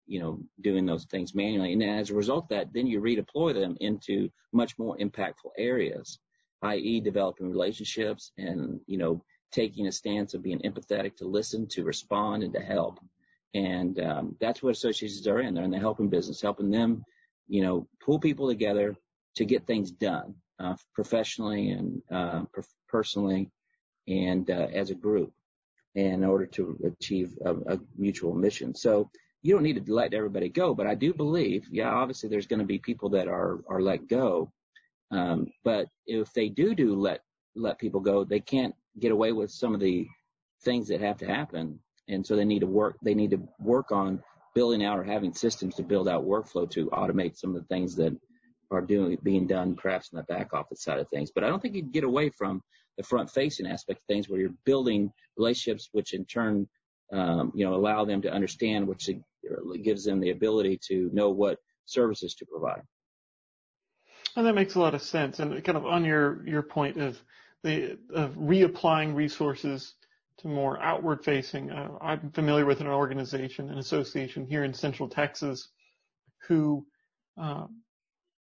you 0.07 0.19
know, 0.19 0.41
doing 0.63 0.87
those 0.87 1.05
things 1.11 1.35
manually. 1.35 1.75
And 1.75 1.83
as 1.83 2.09
a 2.09 2.15
result 2.15 2.45
of 2.45 2.49
that, 2.57 2.73
then 2.73 2.87
you 2.87 3.03
redeploy 3.03 3.53
them 3.53 3.77
into 3.81 4.31
much 4.55 4.79
more 4.79 4.97
impactful 4.97 5.53
areas, 5.59 6.21
i.e. 6.63 7.03
developing 7.03 7.51
relationships 7.51 8.33
and, 8.39 8.81
you 8.87 8.97
know, 8.97 9.23
taking 9.53 9.87
a 9.87 9.93
stance 9.93 10.35
of 10.35 10.43
being 10.43 10.61
empathetic 10.61 11.17
to 11.17 11.27
listen, 11.27 11.67
to 11.69 11.85
respond, 11.85 12.43
and 12.43 12.55
to 12.55 12.61
help. 12.61 13.01
And 13.55 13.99
um, 14.01 14.37
that's 14.41 14.63
what 14.63 14.77
associations 14.77 15.27
are 15.27 15.41
in. 15.41 15.55
They're 15.55 15.65
in 15.65 15.71
the 15.71 15.79
helping 15.79 16.09
business, 16.09 16.41
helping 16.41 16.71
them 16.71 17.05
you 17.51 17.63
know, 17.63 17.87
pull 18.03 18.19
people 18.19 18.49
together 18.49 18.97
to 19.35 19.45
get 19.45 19.67
things 19.67 19.91
done 19.91 20.35
uh, 20.61 20.77
professionally 20.95 21.71
and 21.71 22.01
uh, 22.11 22.43
personally 22.89 23.51
and 24.07 24.51
uh, 24.51 24.69
as 24.73 24.91
a 24.91 24.95
group 24.95 25.33
in 25.97 26.25
order 26.25 26.47
to 26.47 26.79
achieve 26.85 27.37
a, 27.45 27.55
a, 27.75 27.81
mutual 27.99 28.33
mission. 28.33 28.73
So 28.75 29.11
you 29.43 29.53
don't 29.53 29.65
need 29.65 29.85
to 29.85 29.93
let 29.93 30.15
everybody 30.15 30.49
go, 30.49 30.75
but 30.75 30.87
I 30.87 30.95
do 30.95 31.13
believe, 31.13 31.67
yeah, 31.73 31.91
obviously 31.91 32.29
there's 32.29 32.47
going 32.47 32.61
to 32.61 32.65
be 32.65 32.79
people 32.79 33.09
that 33.11 33.27
are 33.27 33.59
are 33.69 33.83
let 33.83 34.07
go, 34.07 34.53
um, 35.11 35.49
but 35.65 35.89
if 36.07 36.33
they 36.33 36.49
do 36.49 36.75
do 36.75 36.95
let 36.95 37.23
let 37.57 37.81
people 37.81 38.01
go, 38.01 38.23
they 38.23 38.39
can't 38.39 38.75
get 38.99 39.13
away 39.13 39.33
with 39.33 39.51
some 39.51 39.75
of 39.75 39.81
the 39.81 40.07
things 40.63 40.89
that 40.89 41.01
have 41.01 41.19
to 41.19 41.27
happen, 41.27 41.81
and 42.09 42.27
so 42.27 42.37
they 42.37 42.45
need 42.45 42.61
to 42.61 42.67
work. 42.67 42.97
They 43.03 43.15
need 43.15 43.31
to 43.31 43.43
work 43.61 43.93
on 43.93 44.23
building 44.55 44.85
out 44.85 44.99
or 44.99 45.05
having 45.05 45.33
systems 45.33 45.77
to 45.77 45.83
build 45.83 46.09
out 46.09 46.25
workflow 46.27 46.69
to 46.71 46.87
automate 46.91 47.37
some 47.37 47.55
of 47.55 47.63
the 47.63 47.69
things 47.69 47.97
that 47.97 48.17
are 48.71 48.81
doing 48.81 49.19
being 49.23 49.47
done 49.47 49.75
perhaps 49.75 50.11
in 50.13 50.17
the 50.17 50.23
back 50.25 50.53
office 50.53 50.83
side 50.83 50.99
of 50.99 51.09
things. 51.09 51.31
But 51.35 51.45
I 51.45 51.49
don't 51.49 51.61
think 51.61 51.75
you 51.75 51.83
can 51.83 51.91
get 51.91 52.05
away 52.05 52.31
from 52.31 52.63
the 52.97 53.03
front 53.03 53.31
facing 53.31 53.67
aspect 53.67 54.01
of 54.01 54.05
things 54.07 54.29
where 54.29 54.41
you're 54.41 54.55
building 54.65 55.13
relationships 55.37 55.89
which 55.93 56.13
in 56.13 56.25
turn 56.25 56.69
um, 57.13 57.53
you 57.55 57.65
know 57.65 57.75
allow 57.75 58.05
them 58.05 58.23
to 58.23 58.33
understand 58.33 58.87
which 58.87 59.09
gives 59.83 60.05
them 60.05 60.21
the 60.21 60.31
ability 60.31 60.79
to 60.89 61.11
know 61.13 61.31
what 61.31 61.59
services 61.87 62.35
to 62.35 62.47
provide. 62.47 62.83
And 64.37 64.47
that 64.47 64.55
makes 64.55 64.77
a 64.77 64.81
lot 64.81 64.95
of 64.95 65.03
sense. 65.03 65.41
And 65.41 65.63
kind 65.65 65.79
of 65.79 65.87
on 65.87 66.05
your 66.05 66.47
your 66.47 66.63
point 66.63 67.01
of 67.01 67.21
the 67.63 67.99
of 68.15 68.35
reapplying 68.35 69.15
resources 69.15 69.95
to 70.39 70.49
more 70.49 70.81
outward 70.81 71.25
facing. 71.25 71.71
Uh, 71.71 71.91
I'm 72.01 72.31
familiar 72.31 72.65
with 72.65 72.81
an 72.81 72.87
organization, 72.87 73.71
an 73.71 73.79
association 73.79 74.47
here 74.47 74.65
in 74.65 74.73
Central 74.73 75.09
Texas, 75.09 75.69
who 76.49 76.87
uh, 77.37 77.67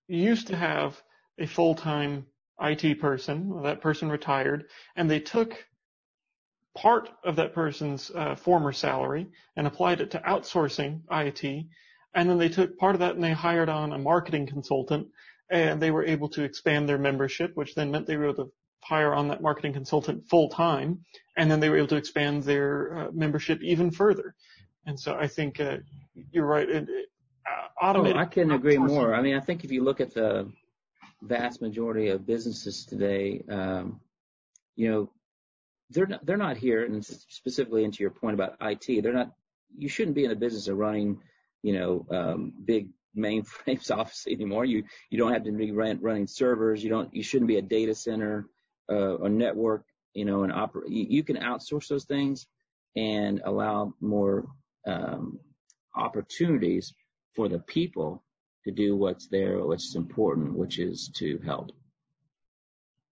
used 0.09 0.46
to 0.48 0.56
have 0.56 1.00
a 1.38 1.46
full-time 1.46 2.26
IT 2.61 3.00
person. 3.00 3.48
Well, 3.48 3.64
that 3.64 3.80
person 3.80 4.09
retired, 4.09 4.64
and 4.96 5.11
they 5.11 5.20
took 5.20 5.66
part 6.74 7.11
of 7.24 7.37
that 7.37 7.54
person's 7.54 8.11
uh, 8.14 8.35
former 8.37 8.72
salary 8.72 9.26
and 9.56 9.66
applied 9.66 10.00
it 10.00 10.11
to 10.12 10.18
outsourcing 10.20 11.02
IT, 11.11 11.66
and 12.14 12.30
then 12.30 12.38
they 12.38 12.48
took 12.48 12.78
part 12.78 12.94
of 12.94 13.00
that 13.00 13.14
and 13.14 13.22
they 13.22 13.33
hired 13.33 13.68
on 13.68 13.92
a 13.92 13.98
marketing 13.98 14.46
consultant, 14.46 15.09
and 15.50 15.80
they 15.83 15.90
were 15.90 16.04
able 16.04 16.28
to 16.30 16.42
expand 16.42 16.88
their 16.88 16.98
membership, 16.98 17.52
which 17.56 17.74
then 17.74 17.90
meant 17.90 18.06
they 18.06 18.16
were 18.16 18.30
able 18.30 18.44
to 18.46 18.52
hire 18.82 19.14
on 19.14 19.28
that 19.28 19.42
marketing 19.42 19.72
consultant 19.72 20.28
full 20.28 20.48
time, 20.48 21.04
and 21.36 21.50
then 21.50 21.60
they 21.60 21.68
were 21.68 21.76
able 21.76 21.88
to 21.88 21.96
expand 21.96 22.42
their 22.42 22.98
uh, 22.98 23.08
membership 23.12 23.62
even 23.62 23.90
further. 23.90 24.34
And 24.86 24.98
so 24.98 25.14
I 25.14 25.26
think 25.26 25.60
uh, 25.60 25.78
you're 26.32 26.46
right. 26.46 26.68
It, 26.68 26.88
uh, 27.46 27.84
automated. 27.84 28.16
Oh, 28.16 28.20
I 28.20 28.24
couldn't 28.24 28.52
agree 28.52 28.78
more. 28.78 29.14
I 29.14 29.22
mean, 29.22 29.36
I 29.36 29.40
think 29.40 29.64
if 29.64 29.70
you 29.70 29.82
look 29.82 30.00
at 30.00 30.14
the 30.14 30.50
vast 31.22 31.60
majority 31.60 32.08
of 32.08 32.26
businesses 32.26 32.84
today, 32.84 33.42
um, 33.50 34.00
you 34.76 34.90
know, 34.90 35.10
they're 35.90 36.06
not, 36.06 36.24
they're 36.24 36.36
not 36.36 36.56
here, 36.56 36.84
and 36.84 37.04
specifically 37.04 37.84
into 37.84 38.02
your 38.02 38.10
point 38.10 38.34
about 38.34 38.56
IT, 38.60 39.02
they're 39.02 39.12
not. 39.12 39.32
You 39.76 39.88
shouldn't 39.88 40.16
be 40.16 40.24
in 40.24 40.30
the 40.30 40.36
business 40.36 40.66
of 40.68 40.78
running, 40.78 41.20
you 41.62 41.78
know, 41.78 42.06
um, 42.10 42.52
big 42.64 42.88
mainframes 43.16 43.90
obviously 43.96 44.32
anymore. 44.32 44.64
You 44.64 44.84
you 45.10 45.18
don't 45.18 45.32
have 45.32 45.44
to 45.44 45.52
be 45.52 45.72
run, 45.72 46.00
running 46.00 46.26
servers. 46.26 46.82
You 46.82 46.90
don't. 46.90 47.14
You 47.14 47.22
shouldn't 47.22 47.48
be 47.48 47.58
a 47.58 47.62
data 47.62 47.94
center 47.94 48.48
uh, 48.90 49.18
a 49.18 49.29
network, 49.29 49.85
you 50.14 50.24
know, 50.24 50.42
an 50.42 50.50
oper- 50.50 50.88
you, 50.88 51.07
you, 51.09 51.22
can 51.22 51.37
outsource 51.37 51.88
those 51.88 52.05
things 52.05 52.46
and 52.96 53.40
allow 53.44 53.94
more 54.00 54.46
um, 54.87 55.38
opportunities 55.94 56.92
for 57.35 57.48
the 57.48 57.59
people 57.61 58.22
to 58.64 58.72
do 58.72 58.96
what's 58.96 59.29
there, 59.29 59.64
what's 59.64 59.94
important, 59.94 60.53
which 60.53 60.79
is 60.79 61.11
to 61.16 61.38
help. 61.44 61.70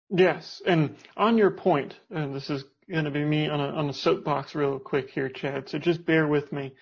Yes, 0.09 0.61
and 0.65 0.95
on 1.15 1.37
your 1.37 1.51
point, 1.51 1.95
and 2.09 2.35
this 2.35 2.49
is 2.49 2.65
going 2.91 3.05
to 3.05 3.11
be 3.11 3.23
me 3.23 3.47
on 3.47 3.61
a, 3.61 3.69
on 3.69 3.89
a 3.89 3.93
soapbox 3.93 4.53
real 4.53 4.77
quick 4.77 5.09
here, 5.09 5.29
Chad, 5.29 5.69
so 5.69 5.79
just 5.79 6.05
bear 6.05 6.27
with 6.27 6.51
me. 6.51 6.73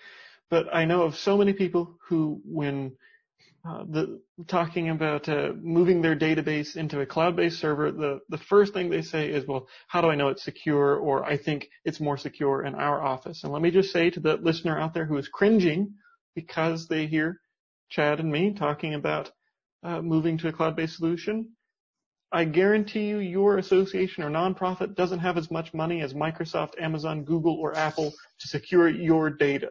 But 0.50 0.66
I 0.74 0.84
know 0.84 1.02
of 1.02 1.16
so 1.16 1.36
many 1.36 1.52
people 1.52 1.96
who, 2.08 2.40
when 2.44 2.96
uh, 3.62 3.84
the, 3.84 4.20
talking 4.46 4.88
about 4.88 5.28
uh, 5.28 5.52
moving 5.60 6.00
their 6.00 6.16
database 6.16 6.76
into 6.76 7.00
a 7.00 7.06
cloud-based 7.06 7.58
server, 7.58 7.92
the, 7.92 8.20
the 8.30 8.38
first 8.38 8.72
thing 8.72 8.88
they 8.88 9.02
say 9.02 9.28
is, 9.28 9.46
well, 9.46 9.68
how 9.86 10.00
do 10.00 10.08
I 10.08 10.14
know 10.14 10.28
it's 10.28 10.42
secure? 10.44 10.96
Or 10.96 11.24
I 11.24 11.36
think 11.36 11.68
it's 11.84 12.00
more 12.00 12.16
secure 12.16 12.64
in 12.64 12.74
our 12.74 13.02
office. 13.02 13.44
And 13.44 13.52
let 13.52 13.60
me 13.60 13.70
just 13.70 13.92
say 13.92 14.08
to 14.10 14.20
the 14.20 14.36
listener 14.36 14.78
out 14.78 14.94
there 14.94 15.04
who 15.04 15.18
is 15.18 15.28
cringing 15.28 15.94
because 16.34 16.88
they 16.88 17.06
hear 17.06 17.40
Chad 17.90 18.18
and 18.20 18.32
me 18.32 18.54
talking 18.54 18.94
about 18.94 19.30
uh, 19.82 20.00
moving 20.00 20.38
to 20.38 20.48
a 20.48 20.52
cloud-based 20.52 20.96
solution, 20.96 21.50
I 22.32 22.44
guarantee 22.44 23.08
you 23.08 23.18
your 23.18 23.58
association 23.58 24.22
or 24.22 24.30
nonprofit 24.30 24.94
doesn't 24.94 25.18
have 25.18 25.36
as 25.36 25.50
much 25.50 25.74
money 25.74 26.00
as 26.00 26.14
Microsoft, 26.14 26.80
Amazon, 26.80 27.24
Google, 27.24 27.56
or 27.56 27.76
Apple 27.76 28.12
to 28.40 28.48
secure 28.48 28.88
your 28.88 29.30
data. 29.30 29.70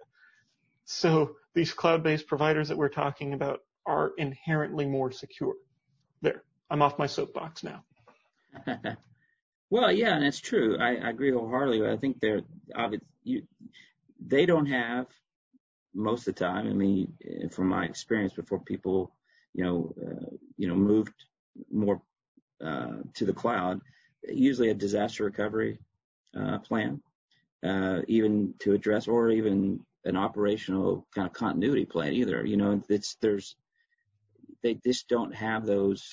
So 0.86 1.38
these 1.56 1.74
cloud-based 1.74 2.28
providers 2.28 2.68
that 2.68 2.78
we're 2.78 2.90
talking 2.90 3.34
about 3.34 3.62
are 3.86 4.12
inherently 4.18 4.86
more 4.86 5.12
secure. 5.12 5.56
There, 6.22 6.44
I'm 6.70 6.82
off 6.82 7.00
my 7.00 7.08
soapbox 7.08 7.64
now. 7.64 7.84
well, 9.70 9.92
yeah, 9.92 10.16
and 10.16 10.26
it's 10.26 10.40
true. 10.40 10.78
I, 10.80 10.96
I 10.96 11.10
agree 11.10 11.32
wholeheartedly. 11.32 11.88
I 11.88 11.98
think 11.98 12.20
they're 12.20 12.42
you, 13.24 13.44
they 14.26 14.46
don't 14.46 14.66
have 14.66 15.08
most 15.94 16.28
of 16.28 16.36
the 16.36 16.46
time. 16.46 16.68
I 16.68 16.74
mean, 16.74 17.14
from 17.52 17.68
my 17.68 17.86
experience, 17.86 18.34
before 18.34 18.60
people, 18.60 19.12
you 19.54 19.64
know, 19.64 19.94
uh, 20.02 20.36
you 20.58 20.68
know, 20.68 20.76
moved 20.76 21.14
more 21.72 22.02
uh, 22.64 22.98
to 23.16 23.26
the 23.26 23.34
cloud, 23.34 23.82
usually 24.28 24.70
a 24.70 24.74
disaster 24.74 25.24
recovery 25.24 25.80
uh, 26.40 26.60
plan, 26.60 27.02
uh, 27.64 28.02
even 28.08 28.54
to 28.60 28.74
address, 28.74 29.08
or 29.08 29.30
even 29.30 29.80
an 30.06 30.16
operational 30.16 31.06
kind 31.14 31.28
of 31.28 31.34
continuity 31.34 31.86
plan 31.86 32.14
either. 32.14 32.46
You 32.46 32.58
know, 32.58 32.82
it's 32.90 33.16
there's 33.22 33.56
they 34.64 34.76
just 34.86 35.08
don't 35.08 35.34
have 35.34 35.66
those 35.66 36.08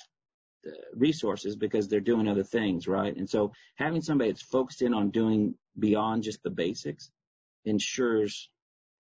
uh, 0.67 0.71
resources 0.95 1.57
because 1.57 1.89
they're 1.89 2.01
doing 2.01 2.29
other 2.29 2.45
things, 2.45 2.89
right? 2.89 3.17
And 3.17 3.29
so 3.29 3.53
having 3.77 4.03
somebody 4.03 4.31
that's 4.31 4.43
focused 4.43 4.83
in 4.83 4.95
on 4.95 5.11
doing 5.11 5.55
beyond 5.79 6.23
just 6.23 6.43
the 6.43 6.51
basics 6.51 7.11
ensures 7.65 8.51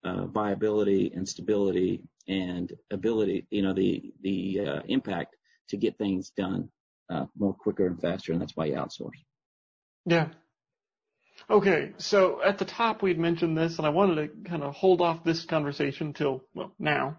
uh, 0.03 0.25
viability 0.27 1.11
and 1.15 1.27
stability 1.27 2.01
and 2.27 2.73
ability, 2.91 3.47
you 3.49 3.61
know, 3.61 3.73
the 3.73 4.13
the 4.21 4.59
uh, 4.59 4.81
impact 4.87 5.35
to 5.69 5.77
get 5.77 5.97
things 5.97 6.31
done 6.31 6.69
uh, 7.09 7.25
more 7.37 7.53
quicker 7.53 7.87
and 7.87 7.99
faster, 7.99 8.31
and 8.31 8.41
that's 8.41 8.55
why 8.55 8.65
you 8.65 8.73
outsource. 8.73 9.19
Yeah. 10.05 10.29
Okay, 11.49 11.93
so 11.97 12.41
at 12.43 12.57
the 12.57 12.65
top 12.65 13.01
we'd 13.01 13.19
mentioned 13.19 13.57
this, 13.57 13.77
and 13.77 13.85
I 13.85 13.89
wanted 13.89 14.15
to 14.15 14.49
kind 14.49 14.63
of 14.63 14.73
hold 14.73 15.01
off 15.01 15.23
this 15.23 15.45
conversation 15.45 16.13
till 16.13 16.41
well 16.53 16.73
now, 16.79 17.17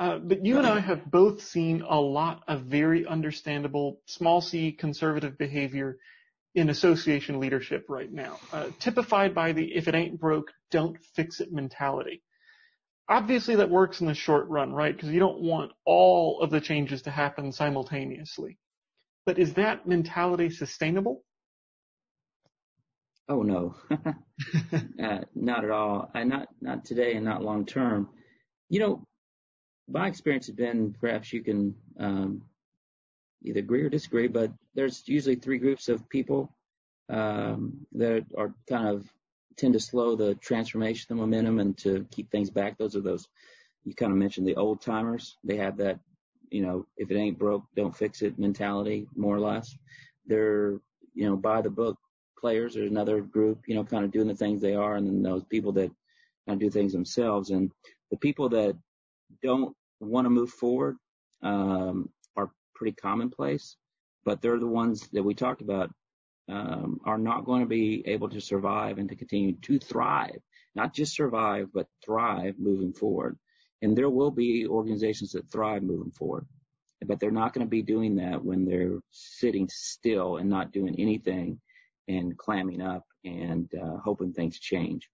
uh, 0.00 0.18
but 0.18 0.46
you 0.46 0.56
and 0.56 0.66
I 0.66 0.80
have 0.80 1.10
both 1.10 1.42
seen 1.42 1.82
a 1.82 2.00
lot 2.00 2.42
of 2.48 2.62
very 2.62 3.06
understandable 3.06 4.00
small 4.06 4.40
c 4.40 4.72
conservative 4.72 5.36
behavior 5.36 5.98
in 6.54 6.70
association 6.70 7.38
leadership 7.38 7.84
right 7.86 8.10
now, 8.10 8.40
uh, 8.50 8.70
typified 8.80 9.34
by 9.34 9.52
the 9.52 9.74
if 9.74 9.88
it 9.88 9.94
ain't 9.94 10.18
broke, 10.18 10.50
don't 10.70 10.96
fix 11.14 11.40
it 11.40 11.52
mentality. 11.52 12.22
Obviously 13.10 13.56
that 13.56 13.68
works 13.68 14.00
in 14.00 14.06
the 14.06 14.14
short 14.14 14.48
run, 14.48 14.72
right? 14.72 14.96
Because 14.96 15.10
you 15.10 15.20
don't 15.20 15.42
want 15.42 15.72
all 15.84 16.40
of 16.40 16.50
the 16.50 16.62
changes 16.62 17.02
to 17.02 17.10
happen 17.10 17.52
simultaneously. 17.52 18.56
But 19.26 19.38
is 19.38 19.52
that 19.54 19.86
mentality 19.86 20.48
sustainable? 20.48 21.24
Oh 23.28 23.42
no, 23.42 23.74
uh, 23.92 25.18
not 25.34 25.64
at 25.64 25.70
all. 25.70 26.10
Not 26.14 26.48
not 26.62 26.86
today 26.86 27.16
and 27.16 27.24
not 27.26 27.44
long 27.44 27.66
term. 27.66 28.08
You 28.70 28.80
know, 28.80 29.06
my 29.90 30.06
experience 30.06 30.46
has 30.46 30.54
been 30.54 30.94
perhaps 31.00 31.32
you 31.32 31.42
can 31.42 31.74
um, 31.98 32.42
either 33.42 33.60
agree 33.60 33.82
or 33.82 33.88
disagree, 33.88 34.28
but 34.28 34.52
there's 34.74 35.02
usually 35.06 35.34
three 35.34 35.58
groups 35.58 35.88
of 35.88 36.08
people 36.08 36.54
um, 37.08 37.86
that 37.92 38.24
are 38.38 38.54
kind 38.68 38.88
of 38.88 39.10
tend 39.56 39.72
to 39.74 39.80
slow 39.80 40.14
the 40.14 40.34
transformation, 40.36 41.06
the 41.08 41.14
momentum, 41.14 41.58
and 41.58 41.76
to 41.78 42.06
keep 42.10 42.30
things 42.30 42.50
back. 42.50 42.78
Those 42.78 42.96
are 42.96 43.00
those 43.00 43.28
you 43.84 43.94
kind 43.94 44.12
of 44.12 44.18
mentioned 44.18 44.46
the 44.46 44.56
old 44.56 44.80
timers. 44.80 45.36
They 45.42 45.56
have 45.56 45.76
that, 45.78 45.98
you 46.50 46.62
know, 46.62 46.86
if 46.96 47.10
it 47.10 47.16
ain't 47.16 47.38
broke, 47.38 47.64
don't 47.74 47.96
fix 47.96 48.22
it 48.22 48.38
mentality, 48.38 49.08
more 49.16 49.36
or 49.36 49.40
less. 49.40 49.74
They're, 50.26 50.80
you 51.14 51.28
know, 51.28 51.36
by 51.36 51.62
the 51.62 51.70
book 51.70 51.98
players. 52.38 52.74
There's 52.74 52.90
another 52.90 53.20
group, 53.20 53.64
you 53.66 53.74
know, 53.74 53.84
kind 53.84 54.04
of 54.04 54.10
doing 54.10 54.28
the 54.28 54.34
things 54.34 54.60
they 54.60 54.74
are, 54.74 54.96
and 54.96 55.06
then 55.06 55.22
those 55.22 55.44
people 55.44 55.72
that 55.72 55.90
kind 56.46 56.56
of 56.56 56.58
do 56.60 56.70
things 56.70 56.92
themselves. 56.92 57.50
And 57.50 57.70
the 58.10 58.16
people 58.18 58.48
that 58.50 58.76
don't 59.42 59.74
want 60.00 60.24
to 60.24 60.30
move 60.30 60.50
forward 60.50 60.96
um, 61.42 62.08
are 62.36 62.50
pretty 62.74 62.96
commonplace, 62.96 63.76
but 64.24 64.40
they're 64.40 64.58
the 64.58 64.66
ones 64.66 65.08
that 65.12 65.22
we 65.22 65.34
talked 65.34 65.62
about 65.62 65.90
um, 66.48 67.00
are 67.04 67.18
not 67.18 67.44
going 67.44 67.60
to 67.60 67.68
be 67.68 68.02
able 68.06 68.28
to 68.30 68.40
survive 68.40 68.98
and 68.98 69.08
to 69.08 69.16
continue 69.16 69.54
to 69.62 69.78
thrive, 69.78 70.40
not 70.74 70.92
just 70.94 71.14
survive, 71.14 71.68
but 71.72 71.86
thrive 72.04 72.54
moving 72.58 72.92
forward. 72.92 73.38
And 73.82 73.96
there 73.96 74.10
will 74.10 74.30
be 74.30 74.66
organizations 74.66 75.32
that 75.32 75.50
thrive 75.50 75.82
moving 75.82 76.10
forward, 76.10 76.46
but 77.06 77.20
they're 77.20 77.30
not 77.30 77.54
going 77.54 77.66
to 77.66 77.70
be 77.70 77.82
doing 77.82 78.16
that 78.16 78.44
when 78.44 78.64
they're 78.64 78.98
sitting 79.10 79.68
still 79.70 80.36
and 80.36 80.50
not 80.50 80.72
doing 80.72 80.96
anything 80.98 81.60
and 82.08 82.36
clamming 82.36 82.82
up 82.82 83.04
and 83.24 83.70
uh, 83.74 83.98
hoping 84.04 84.32
things 84.32 84.58
change. 84.58 85.08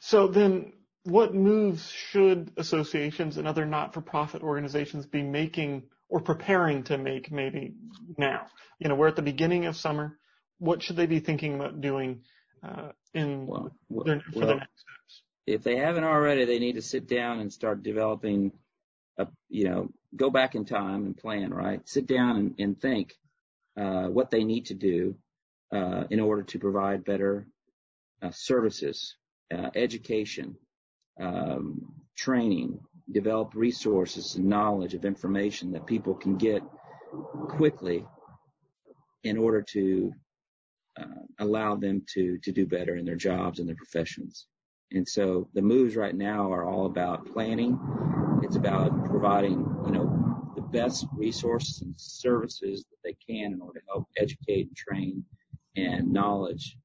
So 0.00 0.26
then 0.26 0.72
what 1.04 1.34
moves 1.34 1.90
should 1.90 2.52
associations 2.56 3.36
and 3.36 3.46
other 3.48 3.66
not-for-profit 3.66 4.42
organizations 4.42 5.06
be 5.06 5.22
making 5.22 5.84
or 6.08 6.20
preparing 6.20 6.84
to 6.84 6.98
make 6.98 7.32
maybe 7.32 7.74
now? 8.16 8.46
You 8.78 8.88
know, 8.88 8.94
we're 8.94 9.08
at 9.08 9.16
the 9.16 9.22
beginning 9.22 9.66
of 9.66 9.76
summer. 9.76 10.18
What 10.58 10.82
should 10.82 10.96
they 10.96 11.06
be 11.06 11.20
thinking 11.20 11.54
about 11.54 11.80
doing 11.80 12.22
uh, 12.62 12.90
in 13.14 13.46
well, 13.46 13.74
well, 13.88 14.04
their, 14.04 14.20
for 14.32 14.38
well, 14.38 14.48
the 14.48 14.54
next 14.54 14.80
steps? 14.80 15.22
If 15.46 15.62
they 15.64 15.76
haven't 15.76 16.04
already, 16.04 16.44
they 16.44 16.60
need 16.60 16.74
to 16.74 16.82
sit 16.82 17.08
down 17.08 17.40
and 17.40 17.52
start 17.52 17.82
developing 17.82 18.52
a, 19.18 19.26
you 19.48 19.68
know, 19.68 19.88
go 20.14 20.30
back 20.30 20.54
in 20.54 20.64
time 20.64 21.04
and 21.04 21.16
plan, 21.16 21.52
right? 21.52 21.86
Sit 21.88 22.06
down 22.06 22.36
and, 22.36 22.54
and 22.58 22.80
think 22.80 23.14
uh, 23.76 24.04
what 24.04 24.30
they 24.30 24.44
need 24.44 24.66
to 24.66 24.74
do 24.74 25.16
uh, 25.72 26.04
in 26.10 26.20
order 26.20 26.42
to 26.42 26.58
provide 26.58 27.04
better 27.04 27.46
uh, 28.22 28.30
services, 28.30 29.16
uh, 29.52 29.70
education, 29.74 30.56
um, 31.20 31.92
training, 32.16 32.78
develop 33.10 33.54
resources 33.54 34.36
and 34.36 34.44
knowledge 34.46 34.94
of 34.94 35.04
information 35.04 35.72
that 35.72 35.86
people 35.86 36.14
can 36.14 36.36
get 36.36 36.62
quickly 37.48 38.06
in 39.24 39.36
order 39.36 39.62
to 39.62 40.12
uh, 40.98 41.22
allow 41.38 41.74
them 41.74 42.02
to 42.14 42.38
to 42.38 42.52
do 42.52 42.66
better 42.66 42.96
in 42.96 43.04
their 43.04 43.16
jobs 43.16 43.58
and 43.58 43.68
their 43.68 43.76
professions. 43.76 44.46
And 44.90 45.08
so 45.08 45.48
the 45.54 45.62
moves 45.62 45.96
right 45.96 46.14
now 46.14 46.52
are 46.52 46.64
all 46.64 46.86
about 46.86 47.26
planning. 47.32 47.78
It's 48.42 48.56
about 48.56 49.06
providing, 49.06 49.60
you 49.86 49.92
know, 49.92 50.52
the 50.54 50.60
best 50.60 51.06
resources 51.14 51.80
and 51.80 51.94
services 51.96 52.84
that 52.90 52.98
they 53.02 53.16
can 53.26 53.54
in 53.54 53.60
order 53.62 53.80
to 53.80 53.86
help 53.88 54.06
educate 54.18 54.66
and 54.68 54.76
train 54.76 55.24
and 55.76 56.12
knowledge 56.12 56.76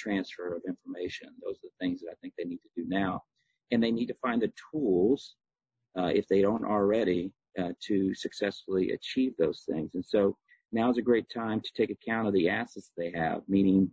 transfer 0.00 0.56
of 0.56 0.62
information. 0.66 1.28
Those 1.44 1.56
are 1.56 1.68
the 1.68 1.84
things 1.84 2.00
that 2.00 2.10
I 2.10 2.14
think 2.20 2.34
they 2.36 2.44
need 2.44 2.60
to 2.62 2.82
do 2.82 2.88
now 2.88 3.22
and 3.70 3.82
they 3.82 3.90
need 3.90 4.06
to 4.06 4.16
find 4.22 4.42
the 4.42 4.52
tools, 4.72 5.34
uh, 5.98 6.10
if 6.14 6.26
they 6.28 6.42
don't 6.42 6.64
already, 6.64 7.32
uh, 7.58 7.72
to 7.86 8.14
successfully 8.14 8.92
achieve 8.92 9.32
those 9.38 9.64
things. 9.68 9.90
And 9.94 10.04
so 10.04 10.36
now 10.72 10.90
is 10.90 10.98
a 10.98 11.02
great 11.02 11.26
time 11.32 11.60
to 11.60 11.70
take 11.76 11.90
account 11.90 12.28
of 12.28 12.34
the 12.34 12.48
assets 12.48 12.92
they 12.96 13.12
have, 13.12 13.42
meaning 13.48 13.90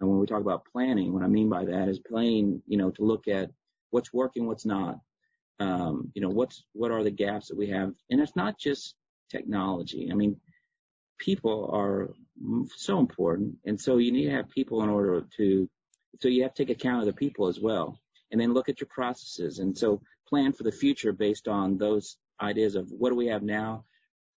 and 0.00 0.08
when 0.08 0.18
we 0.18 0.26
talk 0.26 0.40
about 0.40 0.66
planning, 0.70 1.12
what 1.12 1.22
I 1.22 1.26
mean 1.26 1.48
by 1.48 1.64
that 1.64 1.88
is 1.88 1.98
planning, 1.98 2.62
you 2.66 2.78
know, 2.78 2.90
to 2.90 3.02
look 3.02 3.26
at 3.26 3.50
what's 3.90 4.12
working, 4.12 4.46
what's 4.46 4.66
not. 4.66 5.00
Um, 5.60 6.12
you 6.14 6.22
know, 6.22 6.28
what's 6.28 6.64
what 6.72 6.92
are 6.92 7.02
the 7.02 7.10
gaps 7.10 7.48
that 7.48 7.58
we 7.58 7.68
have? 7.70 7.92
And 8.10 8.20
it's 8.20 8.36
not 8.36 8.58
just 8.58 8.94
technology. 9.28 10.08
I 10.10 10.14
mean, 10.14 10.36
people 11.18 11.68
are 11.72 12.10
so 12.76 13.00
important, 13.00 13.56
and 13.64 13.80
so 13.80 13.96
you 13.96 14.12
need 14.12 14.26
to 14.26 14.30
have 14.30 14.48
people 14.50 14.84
in 14.84 14.88
order 14.88 15.24
to. 15.36 15.68
So 16.20 16.28
you 16.28 16.44
have 16.44 16.54
to 16.54 16.64
take 16.64 16.76
account 16.76 17.00
of 17.00 17.06
the 17.06 17.12
people 17.12 17.48
as 17.48 17.58
well 17.58 17.98
and 18.30 18.40
then 18.40 18.54
look 18.54 18.68
at 18.68 18.80
your 18.80 18.88
processes. 18.88 19.58
And 19.58 19.76
so 19.76 20.00
plan 20.28 20.52
for 20.52 20.62
the 20.62 20.72
future 20.72 21.12
based 21.12 21.48
on 21.48 21.78
those 21.78 22.16
ideas 22.40 22.74
of 22.74 22.90
what 22.90 23.10
do 23.10 23.16
we 23.16 23.26
have 23.26 23.42
now, 23.42 23.84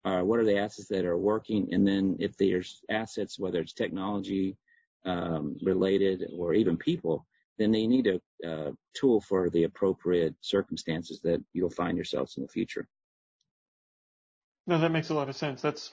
uh, 0.05 0.21
what 0.21 0.41
are 0.41 0.45
the 0.45 0.59
assets 0.59 0.89
that 0.89 1.05
are 1.05 1.19
working, 1.19 1.69
and 1.73 1.87
then 1.87 2.17
if 2.21 2.37
there's 2.37 2.81
assets, 2.89 3.39
whether 3.39 3.61
it's 3.61 3.75
technology 3.75 4.57
um, 5.05 5.57
related 5.63 6.27
or 6.35 6.55
even 6.55 6.77
people, 6.77 7.27
then 7.59 7.71
they 7.71 7.87
need 7.87 8.07
a 8.07 8.73
tool 8.95 9.21
for 9.21 9.51
the 9.51 9.65
appropriate 9.65 10.35
circumstances 10.41 11.21
that 11.21 11.43
you'll 11.53 11.69
find 11.69 11.97
yourselves 11.97 12.37
in 12.39 12.43
the 12.43 12.49
future. 12.49 12.89
No, 14.67 14.79
that 14.79 14.93
makes 14.93 15.11
a 15.11 15.15
lot 15.15 15.29
of 15.29 15.37
sense. 15.37 15.61
That's 15.61 15.93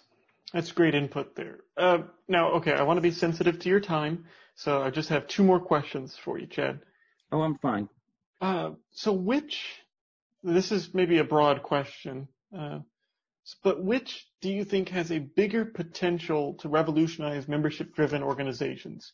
that's 0.53 0.71
great 0.71 0.95
input 0.95 1.35
there. 1.35 1.59
Uh, 1.75 2.03
now, 2.29 2.51
okay, 2.53 2.71
I 2.71 2.83
want 2.83 2.97
to 2.97 3.01
be 3.01 3.11
sensitive 3.11 3.59
to 3.59 3.69
your 3.69 3.81
time, 3.81 4.25
so 4.55 4.81
I 4.81 4.91
just 4.91 5.09
have 5.09 5.27
two 5.27 5.43
more 5.43 5.59
questions 5.59 6.15
for 6.15 6.39
you, 6.39 6.47
Chad. 6.47 6.79
Oh, 7.31 7.41
I'm 7.41 7.57
fine. 7.57 7.89
Uh, 8.39 8.71
so 8.91 9.11
which, 9.11 9.61
this 10.43 10.71
is 10.71 10.93
maybe 10.93 11.17
a 11.17 11.23
broad 11.23 11.63
question, 11.63 12.27
uh, 12.57 12.79
but 13.63 13.83
which 13.83 14.27
do 14.41 14.49
you 14.49 14.63
think 14.63 14.89
has 14.89 15.11
a 15.11 15.19
bigger 15.19 15.65
potential 15.65 16.55
to 16.55 16.69
revolutionize 16.69 17.47
membership-driven 17.47 18.21
organizations? 18.21 19.11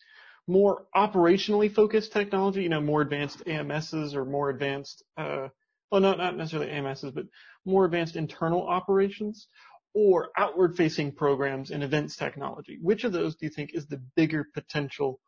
More 0.47 0.85
operationally 0.95 1.73
focused 1.73 2.11
technology, 2.11 2.63
you 2.63 2.69
know, 2.69 2.81
more 2.81 3.01
advanced 3.01 3.45
AMSs 3.45 4.15
or 4.15 4.25
more 4.25 4.49
advanced, 4.49 5.03
uh, 5.17 5.47
well, 5.91 6.01
not, 6.01 6.17
not 6.17 6.35
necessarily 6.35 6.71
AMSs, 6.71 7.13
but 7.13 7.25
more 7.65 7.85
advanced 7.85 8.15
internal 8.15 8.67
operations, 8.67 9.47
or 9.93 10.31
outward-facing 10.37 11.13
programs 11.13 11.71
and 11.71 11.83
events 11.83 12.15
technology? 12.15 12.79
Which 12.81 13.03
of 13.03 13.11
those 13.11 13.35
do 13.35 13.45
you 13.45 13.51
think 13.51 13.71
is 13.73 13.85
the 13.87 14.01
bigger 14.15 14.45
potential 14.53 15.19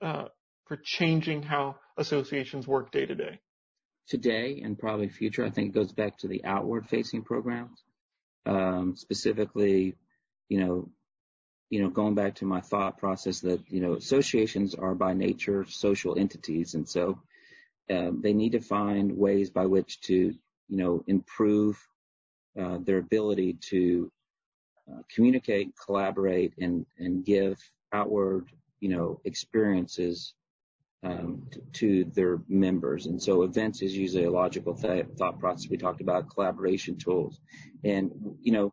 uh, 0.00 0.24
for 0.66 0.78
changing 0.82 1.42
how 1.42 1.76
associations 1.98 2.66
work 2.66 2.90
day 2.90 3.04
to 3.04 3.14
day? 3.14 3.40
Today 4.06 4.62
and 4.64 4.78
probably 4.78 5.08
future, 5.08 5.44
I 5.44 5.50
think 5.50 5.68
it 5.68 5.74
goes 5.74 5.92
back 5.92 6.18
to 6.18 6.28
the 6.28 6.44
outward-facing 6.44 7.24
programs. 7.24 7.82
Um, 8.46 8.96
specifically, 8.96 9.96
you 10.48 10.60
know, 10.60 10.88
you 11.68 11.82
know, 11.82 11.90
going 11.90 12.14
back 12.14 12.36
to 12.36 12.46
my 12.46 12.62
thought 12.62 12.96
process 12.96 13.40
that 13.40 13.60
you 13.68 13.80
know 13.80 13.92
associations 13.94 14.74
are 14.74 14.94
by 14.94 15.12
nature 15.12 15.66
social 15.68 16.18
entities, 16.18 16.74
and 16.74 16.88
so 16.88 17.20
um, 17.90 18.22
they 18.22 18.32
need 18.32 18.52
to 18.52 18.60
find 18.60 19.18
ways 19.18 19.50
by 19.50 19.66
which 19.66 20.00
to 20.02 20.14
you 20.14 20.76
know 20.76 21.04
improve 21.06 21.78
uh, 22.58 22.78
their 22.80 22.96
ability 22.96 23.58
to 23.68 24.10
uh, 24.90 25.02
communicate, 25.14 25.74
collaborate, 25.84 26.54
and 26.58 26.86
and 26.98 27.26
give 27.26 27.58
outward, 27.92 28.48
you 28.80 28.88
know, 28.88 29.20
experiences 29.24 30.32
um, 31.02 31.46
to, 31.74 32.04
their 32.14 32.40
members. 32.48 33.06
And 33.06 33.22
so, 33.22 33.42
events 33.42 33.82
is 33.82 33.96
usually 33.96 34.24
a 34.24 34.30
logical 34.30 34.74
th- 34.74 35.06
thought 35.16 35.38
process. 35.38 35.70
We 35.70 35.76
talked 35.76 36.00
about 36.00 36.30
collaboration 36.30 36.96
tools, 36.96 37.40
and 37.84 38.10
you 38.42 38.52
know, 38.52 38.72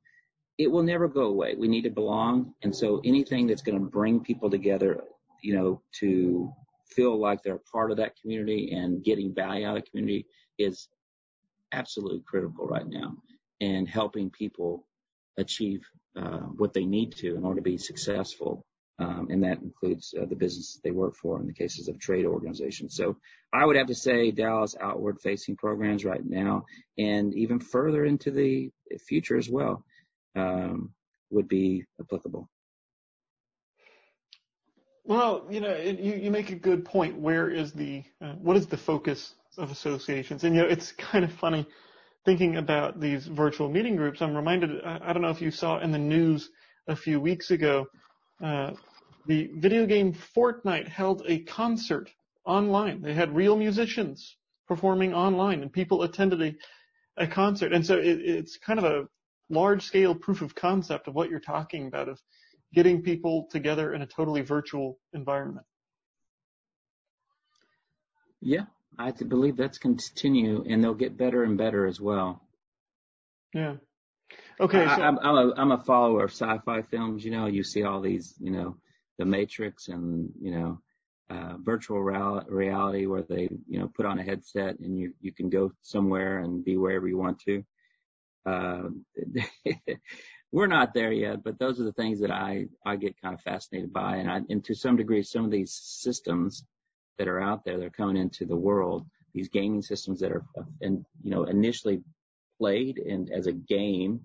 it 0.57 0.71
will 0.71 0.83
never 0.83 1.07
go 1.07 1.25
away. 1.25 1.55
We 1.55 1.67
need 1.67 1.83
to 1.83 1.91
belong, 1.91 2.53
and 2.63 2.75
so 2.75 3.01
anything 3.03 3.47
that's 3.47 3.61
going 3.61 3.79
to 3.79 3.85
bring 3.85 4.21
people 4.21 4.49
together, 4.49 5.03
you 5.41 5.55
know, 5.55 5.81
to 5.99 6.51
feel 6.88 7.19
like 7.19 7.43
they're 7.43 7.61
part 7.71 7.91
of 7.91 7.97
that 7.97 8.19
community 8.19 8.71
and 8.73 9.03
getting 9.03 9.33
value 9.33 9.67
out 9.67 9.77
of 9.77 9.83
the 9.83 9.89
community 9.89 10.25
is 10.57 10.88
absolutely 11.71 12.21
critical 12.25 12.65
right 12.67 12.88
now 12.88 13.15
and 13.61 13.88
helping 13.88 14.29
people 14.29 14.88
achieve 15.38 15.81
uh, 16.15 16.39
what 16.57 16.73
they 16.73 16.85
need 16.85 17.11
to 17.11 17.35
in 17.35 17.43
order 17.43 17.59
to 17.59 17.63
be 17.63 17.77
successful. 17.77 18.65
Um, 18.97 19.27
and 19.29 19.43
that 19.43 19.62
includes 19.62 20.13
uh, 20.17 20.25
the 20.25 20.38
business 20.38 20.79
they 20.81 20.91
work 20.91 21.15
for 21.17 21.38
in 21.41 21.47
the 21.47 21.53
cases 21.53 21.89
of 21.89 21.99
trade 21.99 22.25
organizations. 22.25 22.95
So 22.95 23.17
I 23.51 23.65
would 23.65 23.75
have 23.75 23.88
to 23.88 23.95
say 23.95 24.31
Dallas 24.31 24.75
outward 24.79 25.19
facing 25.19 25.58
programs 25.58 26.05
right 26.05 26.25
now 26.25 26.65
and 26.97 27.34
even 27.34 27.60
further 27.60 28.05
into 28.05 28.31
the 28.31 28.71
future 29.05 29.36
as 29.36 29.49
well 29.49 29.84
um, 30.38 30.93
would 31.29 31.49
be 31.49 31.84
applicable. 31.99 32.49
Well, 35.03 35.45
you 35.49 35.60
know, 35.60 35.69
it, 35.69 35.99
you, 35.99 36.15
you 36.15 36.31
make 36.31 36.51
a 36.51 36.55
good 36.55 36.86
point. 36.86 37.19
Where 37.19 37.49
is 37.49 37.73
the, 37.73 38.03
uh, 38.21 38.34
what 38.34 38.55
is 38.55 38.65
the 38.67 38.77
focus 38.77 39.36
of 39.58 39.71
associations? 39.71 40.45
And, 40.45 40.55
you 40.55 40.62
know, 40.62 40.67
it's 40.69 40.93
kind 40.93 41.25
of 41.25 41.34
funny 41.34 41.67
thinking 42.23 42.58
about 42.58 42.99
these 42.99 43.27
virtual 43.27 43.69
meeting 43.69 43.95
groups, 43.95 44.21
I'm 44.21 44.36
reminded, 44.36 44.81
I 44.84 45.13
don't 45.13 45.21
know 45.21 45.29
if 45.29 45.41
you 45.41 45.51
saw 45.51 45.79
in 45.79 45.91
the 45.91 45.99
news 45.99 46.49
a 46.88 46.95
few 46.95 47.19
weeks 47.19 47.51
ago, 47.51 47.86
Uh, 48.43 48.71
the 49.27 49.49
video 49.55 49.85
game 49.85 50.13
Fortnite 50.35 50.87
held 50.87 51.23
a 51.27 51.39
concert 51.39 52.09
online. 52.45 53.01
They 53.01 53.13
had 53.13 53.35
real 53.35 53.55
musicians 53.55 54.37
performing 54.67 55.13
online 55.13 55.61
and 55.61 55.71
people 55.71 56.03
attended 56.03 56.41
a, 56.41 57.23
a 57.23 57.27
concert. 57.27 57.73
And 57.73 57.85
so 57.85 57.95
it, 57.95 58.19
it's 58.21 58.57
kind 58.57 58.79
of 58.79 58.85
a 58.85 59.07
large 59.49 59.83
scale 59.83 60.15
proof 60.15 60.41
of 60.41 60.55
concept 60.55 61.07
of 61.07 61.15
what 61.15 61.29
you're 61.29 61.39
talking 61.39 61.87
about 61.87 62.09
of 62.09 62.19
getting 62.73 63.01
people 63.01 63.47
together 63.51 63.93
in 63.93 64.01
a 64.01 64.07
totally 64.07 64.41
virtual 64.41 64.99
environment. 65.13 65.65
Yeah, 68.41 68.65
I 68.99 69.11
believe 69.11 69.57
that's 69.57 69.77
continue, 69.77 70.63
and 70.67 70.83
they'll 70.83 70.93
get 70.93 71.17
better 71.17 71.43
and 71.43 71.57
better 71.57 71.87
as 71.87 71.99
well. 71.99 72.41
Yeah. 73.53 73.75
Okay. 74.59 74.83
I, 74.83 75.07
am 75.07 75.17
a 75.17 75.53
I'm 75.57 75.71
a 75.71 75.83
follower 75.83 76.23
of 76.23 76.31
sci-fi 76.31 76.81
films. 76.83 77.25
You 77.25 77.31
know, 77.31 77.45
you 77.47 77.63
see 77.63 77.83
all 77.83 78.01
these, 78.01 78.33
you 78.39 78.51
know, 78.51 78.77
The 79.17 79.25
Matrix 79.25 79.88
and 79.89 80.29
you 80.39 80.51
know, 80.51 80.79
uh, 81.29 81.57
virtual 81.59 81.99
reality 81.99 83.05
where 83.05 83.23
they, 83.23 83.49
you 83.67 83.79
know, 83.79 83.88
put 83.88 84.05
on 84.05 84.19
a 84.19 84.23
headset 84.23 84.79
and 84.79 84.97
you 84.97 85.13
you 85.21 85.33
can 85.33 85.49
go 85.49 85.71
somewhere 85.81 86.39
and 86.39 86.63
be 86.63 86.77
wherever 86.77 87.07
you 87.07 87.17
want 87.17 87.39
to. 87.41 87.63
Uh, 88.45 88.83
we're 90.51 90.67
not 90.67 90.93
there 90.93 91.11
yet, 91.11 91.43
but 91.43 91.59
those 91.59 91.79
are 91.81 91.83
the 91.83 91.91
things 91.91 92.21
that 92.21 92.31
I 92.31 92.67
I 92.85 92.95
get 92.95 93.21
kind 93.21 93.33
of 93.33 93.41
fascinated 93.41 93.91
by, 93.91 94.17
and 94.17 94.31
I 94.31 94.41
and 94.49 94.63
to 94.65 94.75
some 94.75 94.95
degree, 94.95 95.23
some 95.23 95.43
of 95.43 95.51
these 95.51 95.73
systems 95.73 96.63
that 97.17 97.27
are 97.27 97.41
out 97.41 97.65
there 97.65 97.77
that 97.77 97.85
are 97.85 97.89
coming 97.89 98.17
into 98.17 98.45
the 98.45 98.55
world, 98.55 99.05
these 99.33 99.49
gaming 99.49 99.81
systems 99.81 100.19
that 100.19 100.31
are, 100.31 100.45
and 100.81 101.05
you 101.23 101.31
know, 101.31 101.43
initially 101.43 102.01
played 102.57 102.97
and 102.97 103.31
as 103.31 103.47
a 103.47 103.51
game, 103.51 104.19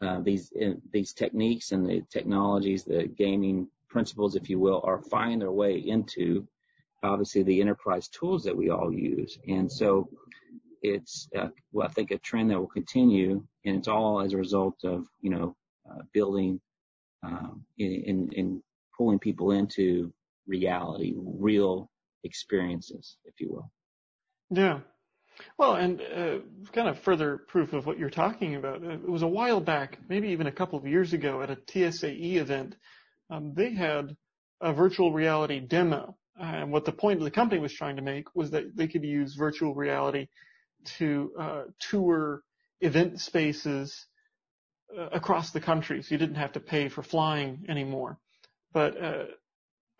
uh, 0.00 0.20
these 0.20 0.52
uh, 0.60 0.74
these 0.92 1.12
techniques 1.12 1.72
and 1.72 1.88
the 1.88 2.02
technologies, 2.10 2.84
the 2.84 3.06
gaming 3.06 3.68
principles, 3.88 4.34
if 4.34 4.50
you 4.50 4.58
will, 4.58 4.80
are 4.84 5.02
finding 5.02 5.38
their 5.38 5.52
way 5.52 5.76
into 5.78 6.46
obviously 7.04 7.42
the 7.42 7.60
enterprise 7.60 8.08
tools 8.08 8.44
that 8.44 8.56
we 8.56 8.70
all 8.70 8.92
use, 8.92 9.38
and 9.48 9.70
so 9.70 10.08
it's 10.82 11.28
uh, 11.36 11.48
well, 11.72 11.86
I 11.86 11.90
think 11.92 12.10
a 12.10 12.18
trend 12.18 12.50
that 12.50 12.58
will 12.58 12.66
continue, 12.66 13.44
and 13.64 13.76
it's 13.76 13.88
all 13.88 14.20
as 14.20 14.32
a 14.32 14.38
result 14.38 14.76
of 14.84 15.06
you 15.20 15.30
know 15.30 15.56
uh, 15.88 16.02
building 16.12 16.60
um, 17.22 17.64
in 17.78 18.62
pulling 18.96 19.18
people 19.18 19.52
into 19.52 20.12
reality, 20.46 21.14
real 21.16 21.90
experiences, 22.24 23.16
if 23.24 23.40
you 23.40 23.52
will. 23.52 23.70
Yeah. 24.50 24.80
Well, 25.58 25.74
and 25.74 26.00
uh, 26.00 26.38
kind 26.72 26.88
of 26.88 26.98
further 27.00 27.38
proof 27.48 27.72
of 27.72 27.86
what 27.86 27.98
you're 27.98 28.10
talking 28.10 28.54
about. 28.56 28.82
Uh, 28.82 28.90
it 28.90 29.08
was 29.08 29.22
a 29.22 29.28
while 29.28 29.60
back, 29.60 29.98
maybe 30.08 30.28
even 30.28 30.46
a 30.46 30.52
couple 30.52 30.78
of 30.78 30.86
years 30.86 31.12
ago, 31.12 31.42
at 31.42 31.50
a 31.50 31.56
TSAE 31.56 32.36
event. 32.36 32.76
Um, 33.30 33.52
they 33.54 33.72
had 33.72 34.16
a 34.60 34.72
virtual 34.72 35.12
reality 35.12 35.60
demo, 35.60 36.16
and 36.40 36.70
what 36.72 36.84
the 36.84 36.92
point 36.92 37.18
of 37.18 37.24
the 37.24 37.30
company 37.30 37.60
was 37.60 37.72
trying 37.72 37.96
to 37.96 38.02
make 38.02 38.34
was 38.34 38.50
that 38.50 38.76
they 38.76 38.88
could 38.88 39.04
use 39.04 39.34
virtual 39.34 39.74
reality 39.74 40.28
to 40.98 41.32
uh, 41.38 41.62
tour 41.78 42.42
event 42.80 43.20
spaces 43.20 44.06
uh, 44.96 45.08
across 45.12 45.50
the 45.50 45.60
country, 45.60 46.02
so 46.02 46.08
you 46.10 46.18
didn't 46.18 46.36
have 46.36 46.52
to 46.52 46.60
pay 46.60 46.88
for 46.88 47.02
flying 47.02 47.64
anymore. 47.68 48.18
But 48.72 49.02
uh, 49.02 49.24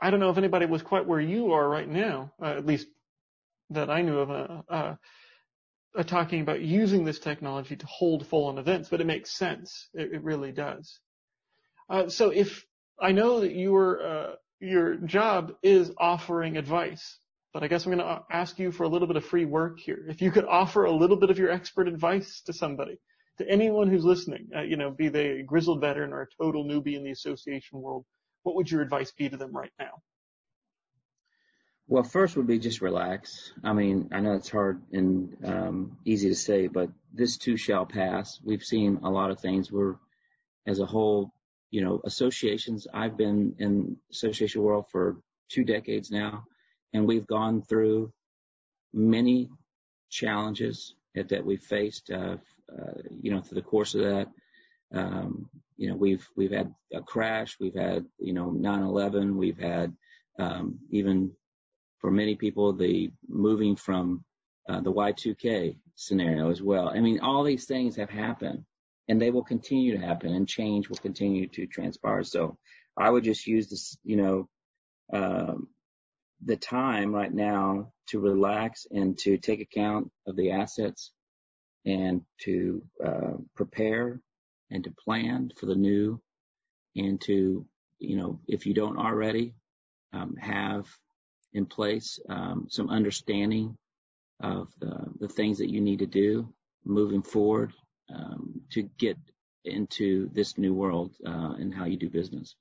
I 0.01 0.11
don't 0.11 0.21
know 0.21 0.31
if 0.31 0.39
anybody 0.39 0.67
was 0.67 0.83
quite 0.83 1.07
where 1.07 1.21
you 1.21 1.53
are 1.53 1.69
right 1.69 1.89
now, 1.89 2.33
uh, 2.43 2.47
at 2.47 2.67
least 2.67 2.87
that 3.71 3.89
I 3.89 4.03
knew 4.03 4.19
of, 4.19 4.31
uh, 4.69 4.95
uh, 5.97 6.01
uh, 6.01 6.03
talking 6.03 6.41
about 6.41 6.61
using 6.61 7.05
this 7.05 7.19
technology 7.19 7.77
to 7.77 7.87
hold 7.87 8.27
full-on 8.27 8.59
events, 8.59 8.89
but 8.89 9.01
it 9.01 9.07
makes 9.07 9.31
sense. 9.31 9.89
It, 9.95 10.15
it 10.15 10.23
really 10.23 10.53
does. 10.53 11.01
Uh, 11.89 12.09
so 12.09 12.31
if 12.31 12.65
I 13.01 13.13
know 13.13 13.41
that 13.41 13.55
your 13.55 14.07
uh, 14.07 14.33
your 14.61 14.95
job 14.97 15.55
is 15.63 15.91
offering 15.99 16.57
advice, 16.57 17.19
but 17.53 17.63
I 17.63 17.69
guess 17.69 17.85
I'm 17.85 17.93
going 17.93 18.07
to 18.07 18.23
ask 18.31 18.59
you 18.59 18.71
for 18.71 18.85
a 18.85 18.89
little 18.89 19.09
bit 19.09 19.17
of 19.17 19.25
free 19.25 19.45
work 19.45 19.79
here. 19.81 20.07
If 20.09 20.23
you 20.23 20.31
could 20.31 20.45
offer 20.45 20.85
a 20.85 20.93
little 20.93 21.17
bit 21.17 21.31
of 21.31 21.39
your 21.39 21.51
expert 21.51 21.89
advice 21.89 22.43
to 22.47 22.53
somebody, 22.53 22.99
to 23.39 23.49
anyone 23.49 23.89
who's 23.89 24.05
listening, 24.05 24.49
you 24.67 24.77
know, 24.77 24.91
be 24.91 25.09
they 25.09 25.41
a 25.41 25.43
grizzled 25.43 25.81
veteran 25.81 26.13
or 26.13 26.23
a 26.23 26.43
total 26.43 26.65
newbie 26.65 26.97
in 26.97 27.03
the 27.03 27.11
association 27.11 27.81
world, 27.81 28.05
what 28.45 28.55
would 28.55 28.71
your 28.71 28.83
advice 28.83 29.13
be 29.13 29.29
to 29.29 29.37
them 29.37 29.53
right 29.53 29.73
now? 29.79 30.01
Well, 31.89 32.05
first 32.05 32.37
would 32.37 32.47
be 32.47 32.59
just 32.59 32.81
relax. 32.81 33.53
I 33.63 33.73
mean, 33.73 34.09
I 34.13 34.21
know 34.21 34.35
it's 34.35 34.49
hard 34.49 34.81
and 34.93 35.37
um, 35.45 35.99
easy 36.05 36.29
to 36.29 36.35
say, 36.35 36.67
but 36.69 36.91
this 37.13 37.37
too 37.37 37.57
shall 37.57 37.85
pass. 37.85 38.41
We've 38.43 38.63
seen 38.63 39.01
a 39.03 39.11
lot 39.11 39.31
of 39.31 39.41
things. 39.41 39.71
We're, 39.71 39.97
as 40.67 40.79
a 40.79 40.87
whole, 40.87 41.33
you 41.71 41.83
know, 41.83 42.01
associations. 42.05 42.87
I've 42.93 43.17
been 43.17 43.57
in 43.59 43.97
association 44.11 44.63
world 44.63 44.87
for 44.91 45.19
two 45.51 45.65
decades 45.65 46.11
now, 46.11 46.45
and 46.93 47.07
we've 47.07 47.27
gone 47.27 47.63
through 47.63 48.13
many 48.93 49.51
challenges 50.09 50.95
that, 51.15 51.31
that 51.31 51.45
we've 51.45 51.63
faced, 51.63 52.11
uh, 52.11 52.37
uh, 52.73 52.93
you 53.21 53.33
know, 53.33 53.41
through 53.41 53.57
the 53.57 53.63
course 53.63 53.95
of 53.95 54.03
that. 54.03 54.29
Um, 54.95 55.49
you 55.77 55.89
know, 55.89 55.97
we've 55.97 56.27
we've 56.37 56.53
had 56.53 56.73
a 56.95 57.01
crash, 57.01 57.57
we've 57.59 57.75
had 57.75 58.05
you 58.19 58.35
know 58.35 58.51
9/11, 58.51 59.35
we've 59.35 59.59
had 59.59 59.95
um, 60.39 60.79
even 60.91 61.33
for 62.03 62.11
many 62.11 62.35
people 62.35 62.75
the 62.75 63.11
moving 63.29 63.77
from 63.77 64.23
uh, 64.69 64.81
the 64.81 64.93
Y2K 64.93 65.77
scenario 65.95 66.51
as 66.51 66.61
well. 66.61 66.89
I 66.89 67.01
mean, 67.01 67.21
all 67.21 67.43
these 67.43 67.65
things 67.65 67.97
have 67.97 68.11
happened, 68.11 68.65
and 69.09 69.21
they 69.21 69.31
will 69.31 69.45
continue 69.45 69.97
to 69.97 70.07
happen, 70.07 70.35
and 70.35 70.47
change 70.47 70.91
will 70.91 70.97
continue 70.97 71.49
to 71.49 71.67
transpire. 71.67 72.25
So, 72.25 72.59
I 72.97 73.09
would 73.09 73.25
just 73.25 73.47
use 73.47 73.71
this, 73.71 73.97
you 74.05 74.17
know, 74.17 74.49
um, 75.13 75.69
the 76.45 76.57
time 76.57 77.15
right 77.15 77.33
now 77.33 77.93
to 78.09 78.21
relax 78.21 78.87
and 78.91 79.17
to 79.19 79.39
take 79.39 79.61
account 79.61 80.11
of 80.27 80.37
the 80.37 80.51
assets 80.51 81.13
and 81.87 82.23
to 82.43 82.83
uh, 83.05 83.35
prepare 83.55 84.21
and 84.71 84.85
to 84.85 84.91
plan 85.05 85.51
for 85.57 85.67
the 85.67 85.75
new 85.75 86.21
and 86.97 87.21
to, 87.23 87.67
you 87.99 88.17
know, 88.17 88.41
if 88.47 88.67
you 88.67 88.75
don't 88.75 88.99
already, 88.99 89.55
um, 90.13 90.37
have 90.37 90.87
in 91.55 91.67
place 91.67 92.19
um, 92.29 92.67
some 92.69 92.89
understanding 92.89 93.77
of 94.41 94.69
the, 94.81 95.07
the, 95.21 95.29
things 95.29 95.59
that 95.59 95.71
you 95.71 95.81
need 95.81 96.01
to 96.01 96.07
do 96.07 96.53
moving 96.85 97.23
forward 97.23 97.73
um, 98.13 98.61
to 98.71 98.83
get 98.99 99.17
into 99.65 100.29
this 100.33 100.59
new 100.59 100.75
world 100.75 101.13
uh, 101.25 101.55
and 101.59 101.73
how 101.73 101.85
you 101.85 101.97
do 101.97 102.09
business. 102.09 102.57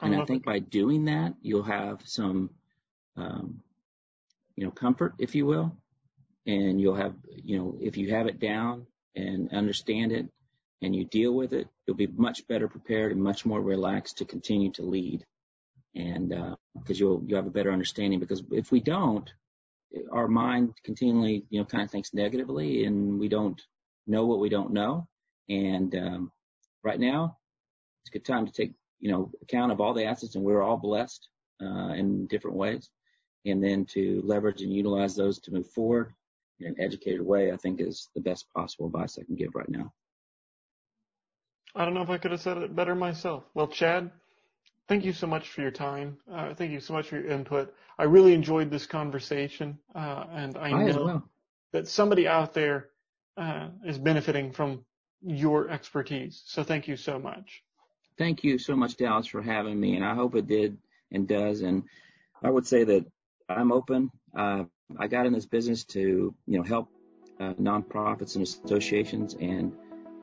And 0.00 0.14
I, 0.14 0.24
think 0.24 0.44
by 0.44 0.58
doing 0.58 1.06
that, 1.06 1.34
you'll 1.40 1.62
have 1.62 2.02
some, 2.04 2.50
um, 3.16 3.60
you 4.56 4.64
know, 4.64 4.70
comfort, 4.70 5.14
if 5.18 5.34
you 5.34 5.46
will, 5.46 5.76
and 6.46 6.80
you'll 6.80 6.96
have, 6.96 7.14
you 7.36 7.58
know, 7.58 7.78
if 7.80 7.96
you 7.96 8.10
have 8.10 8.26
it 8.26 8.38
down 8.38 8.86
and 9.14 9.52
understand 9.52 10.12
it 10.12 10.26
and 10.82 10.94
you 10.94 11.04
deal 11.04 11.32
with 11.32 11.52
it, 11.52 11.68
you'll 11.86 11.96
be 11.96 12.08
much 12.08 12.46
better 12.48 12.68
prepared 12.68 13.12
and 13.12 13.22
much 13.22 13.46
more 13.46 13.62
relaxed 13.62 14.18
to 14.18 14.24
continue 14.24 14.70
to 14.72 14.82
lead. 14.82 15.24
And, 15.94 16.32
uh, 16.32 16.56
cause 16.86 16.98
you'll, 16.98 17.22
you 17.26 17.36
have 17.36 17.46
a 17.46 17.50
better 17.50 17.72
understanding 17.72 18.18
because 18.18 18.42
if 18.50 18.72
we 18.72 18.80
don't, 18.80 19.32
our 20.10 20.26
mind 20.26 20.74
continually, 20.82 21.44
you 21.50 21.60
know, 21.60 21.64
kind 21.64 21.84
of 21.84 21.90
thinks 21.90 22.12
negatively 22.12 22.84
and 22.84 23.18
we 23.18 23.28
don't 23.28 23.60
know 24.06 24.26
what 24.26 24.40
we 24.40 24.48
don't 24.48 24.72
know. 24.72 25.06
And, 25.48 25.94
um, 25.94 26.32
right 26.82 26.98
now 26.98 27.36
it's 28.02 28.10
a 28.10 28.18
good 28.18 28.24
time 28.24 28.46
to 28.46 28.52
take, 28.52 28.72
you 29.00 29.10
know, 29.10 29.30
account 29.42 29.72
of 29.72 29.80
all 29.80 29.94
the 29.94 30.04
assets 30.04 30.34
and 30.34 30.44
we're 30.44 30.62
all 30.62 30.76
blessed, 30.76 31.28
uh, 31.62 31.92
in 31.92 32.26
different 32.26 32.56
ways. 32.56 32.90
And 33.46 33.62
then 33.62 33.84
to 33.86 34.22
leverage 34.24 34.62
and 34.62 34.72
utilize 34.72 35.14
those 35.14 35.38
to 35.40 35.52
move 35.52 35.70
forward 35.70 36.12
in 36.60 36.68
an 36.68 36.76
educated 36.78 37.20
way, 37.20 37.52
I 37.52 37.56
think 37.56 37.80
is 37.80 38.08
the 38.14 38.20
best 38.20 38.46
possible 38.54 38.86
advice 38.86 39.18
I 39.18 39.24
can 39.24 39.36
give 39.36 39.54
right 39.54 39.68
now. 39.68 39.92
I 41.74 41.84
don't 41.84 41.94
know 41.94 42.02
if 42.02 42.10
I 42.10 42.18
could 42.18 42.30
have 42.30 42.40
said 42.40 42.58
it 42.58 42.74
better 42.74 42.94
myself. 42.94 43.44
Well, 43.52 43.66
Chad, 43.66 44.10
thank 44.88 45.04
you 45.04 45.12
so 45.12 45.26
much 45.26 45.50
for 45.50 45.62
your 45.62 45.70
time. 45.70 46.18
Uh, 46.30 46.54
thank 46.54 46.70
you 46.70 46.80
so 46.80 46.92
much 46.92 47.08
for 47.08 47.16
your 47.16 47.26
input. 47.30 47.74
I 47.98 48.04
really 48.04 48.34
enjoyed 48.34 48.70
this 48.70 48.86
conversation, 48.86 49.78
uh, 49.94 50.24
and 50.32 50.56
I, 50.56 50.70
I 50.70 50.82
know 50.84 51.04
well. 51.04 51.28
that 51.72 51.88
somebody 51.88 52.26
out 52.26 52.54
there 52.54 52.88
uh, 53.36 53.68
is 53.84 53.98
benefiting 53.98 54.52
from 54.52 54.84
your 55.22 55.70
expertise. 55.70 56.42
So 56.46 56.62
thank 56.62 56.88
you 56.88 56.96
so 56.96 57.18
much. 57.18 57.62
Thank 58.18 58.44
you 58.44 58.58
so 58.58 58.76
much, 58.76 58.96
Dallas, 58.96 59.26
for 59.26 59.42
having 59.42 59.78
me, 59.78 59.96
and 59.96 60.04
I 60.04 60.14
hope 60.14 60.34
it 60.36 60.46
did 60.46 60.78
and 61.10 61.26
does. 61.26 61.62
And 61.62 61.84
I 62.42 62.50
would 62.50 62.66
say 62.66 62.84
that 62.84 63.04
I'm 63.48 63.72
open. 63.72 64.10
Uh, 64.36 64.64
I 64.98 65.08
got 65.08 65.26
in 65.26 65.32
this 65.32 65.46
business 65.46 65.84
to, 65.86 66.34
you 66.46 66.58
know, 66.58 66.62
help 66.62 66.88
uh, 67.40 67.54
nonprofits 67.54 68.36
and 68.36 68.44
associations, 68.44 69.34
and 69.34 69.72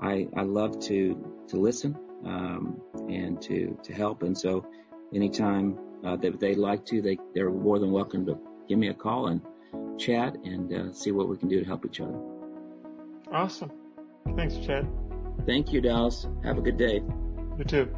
I, 0.01 0.27
I 0.35 0.43
love 0.43 0.79
to 0.81 1.35
to 1.49 1.57
listen 1.57 1.97
um, 2.25 2.81
and 3.09 3.41
to 3.43 3.77
to 3.83 3.93
help. 3.93 4.23
And 4.23 4.37
so, 4.37 4.65
anytime 5.13 5.77
uh, 6.05 6.15
that 6.17 6.39
they'd 6.39 6.57
like 6.57 6.85
to, 6.87 7.01
they 7.01 7.17
they're 7.33 7.49
more 7.51 7.79
than 7.79 7.91
welcome 7.91 8.25
to 8.25 8.37
give 8.67 8.79
me 8.79 8.89
a 8.89 8.93
call 8.93 9.27
and 9.27 9.41
chat 9.99 10.35
and 10.43 10.73
uh, 10.73 10.93
see 10.93 11.11
what 11.11 11.27
we 11.29 11.37
can 11.37 11.47
do 11.47 11.59
to 11.59 11.65
help 11.65 11.85
each 11.85 11.99
other. 11.99 12.17
Awesome. 13.31 13.71
Thanks, 14.35 14.57
Chad. 14.57 14.87
Thank 15.45 15.71
you, 15.71 15.81
Dallas. 15.81 16.27
Have 16.43 16.57
a 16.57 16.61
good 16.61 16.77
day. 16.77 17.01
You 17.57 17.63
too. 17.65 17.95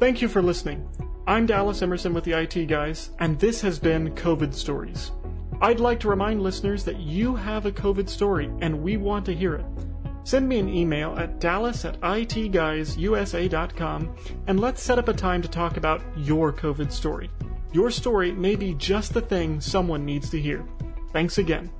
Thank 0.00 0.22
you 0.22 0.28
for 0.28 0.42
listening. 0.42 0.88
I'm 1.26 1.46
Dallas 1.46 1.82
Emerson 1.82 2.14
with 2.14 2.24
the 2.24 2.32
IT 2.32 2.66
Guys, 2.66 3.10
and 3.20 3.38
this 3.38 3.60
has 3.60 3.78
been 3.78 4.14
COVID 4.14 4.52
Stories. 4.52 5.12
I'd 5.60 5.78
like 5.78 6.00
to 6.00 6.08
remind 6.08 6.42
listeners 6.42 6.84
that 6.84 6.98
you 6.98 7.36
have 7.36 7.66
a 7.66 7.72
COVID 7.72 8.08
story, 8.08 8.50
and 8.60 8.82
we 8.82 8.96
want 8.96 9.24
to 9.26 9.34
hear 9.34 9.54
it. 9.54 9.64
Send 10.24 10.48
me 10.48 10.58
an 10.58 10.68
email 10.68 11.16
at 11.18 11.40
dallas 11.40 11.84
at 11.84 12.00
itguysusa.com 12.00 14.16
and 14.46 14.60
let's 14.60 14.82
set 14.82 14.98
up 14.98 15.08
a 15.08 15.12
time 15.12 15.42
to 15.42 15.48
talk 15.48 15.76
about 15.76 16.00
your 16.16 16.52
COVID 16.52 16.92
story. 16.92 17.28
Your 17.72 17.90
story 17.90 18.32
may 18.32 18.54
be 18.54 18.74
just 18.74 19.14
the 19.14 19.20
thing 19.20 19.60
someone 19.60 20.04
needs 20.04 20.30
to 20.30 20.40
hear. 20.40 20.64
Thanks 21.12 21.38
again. 21.38 21.72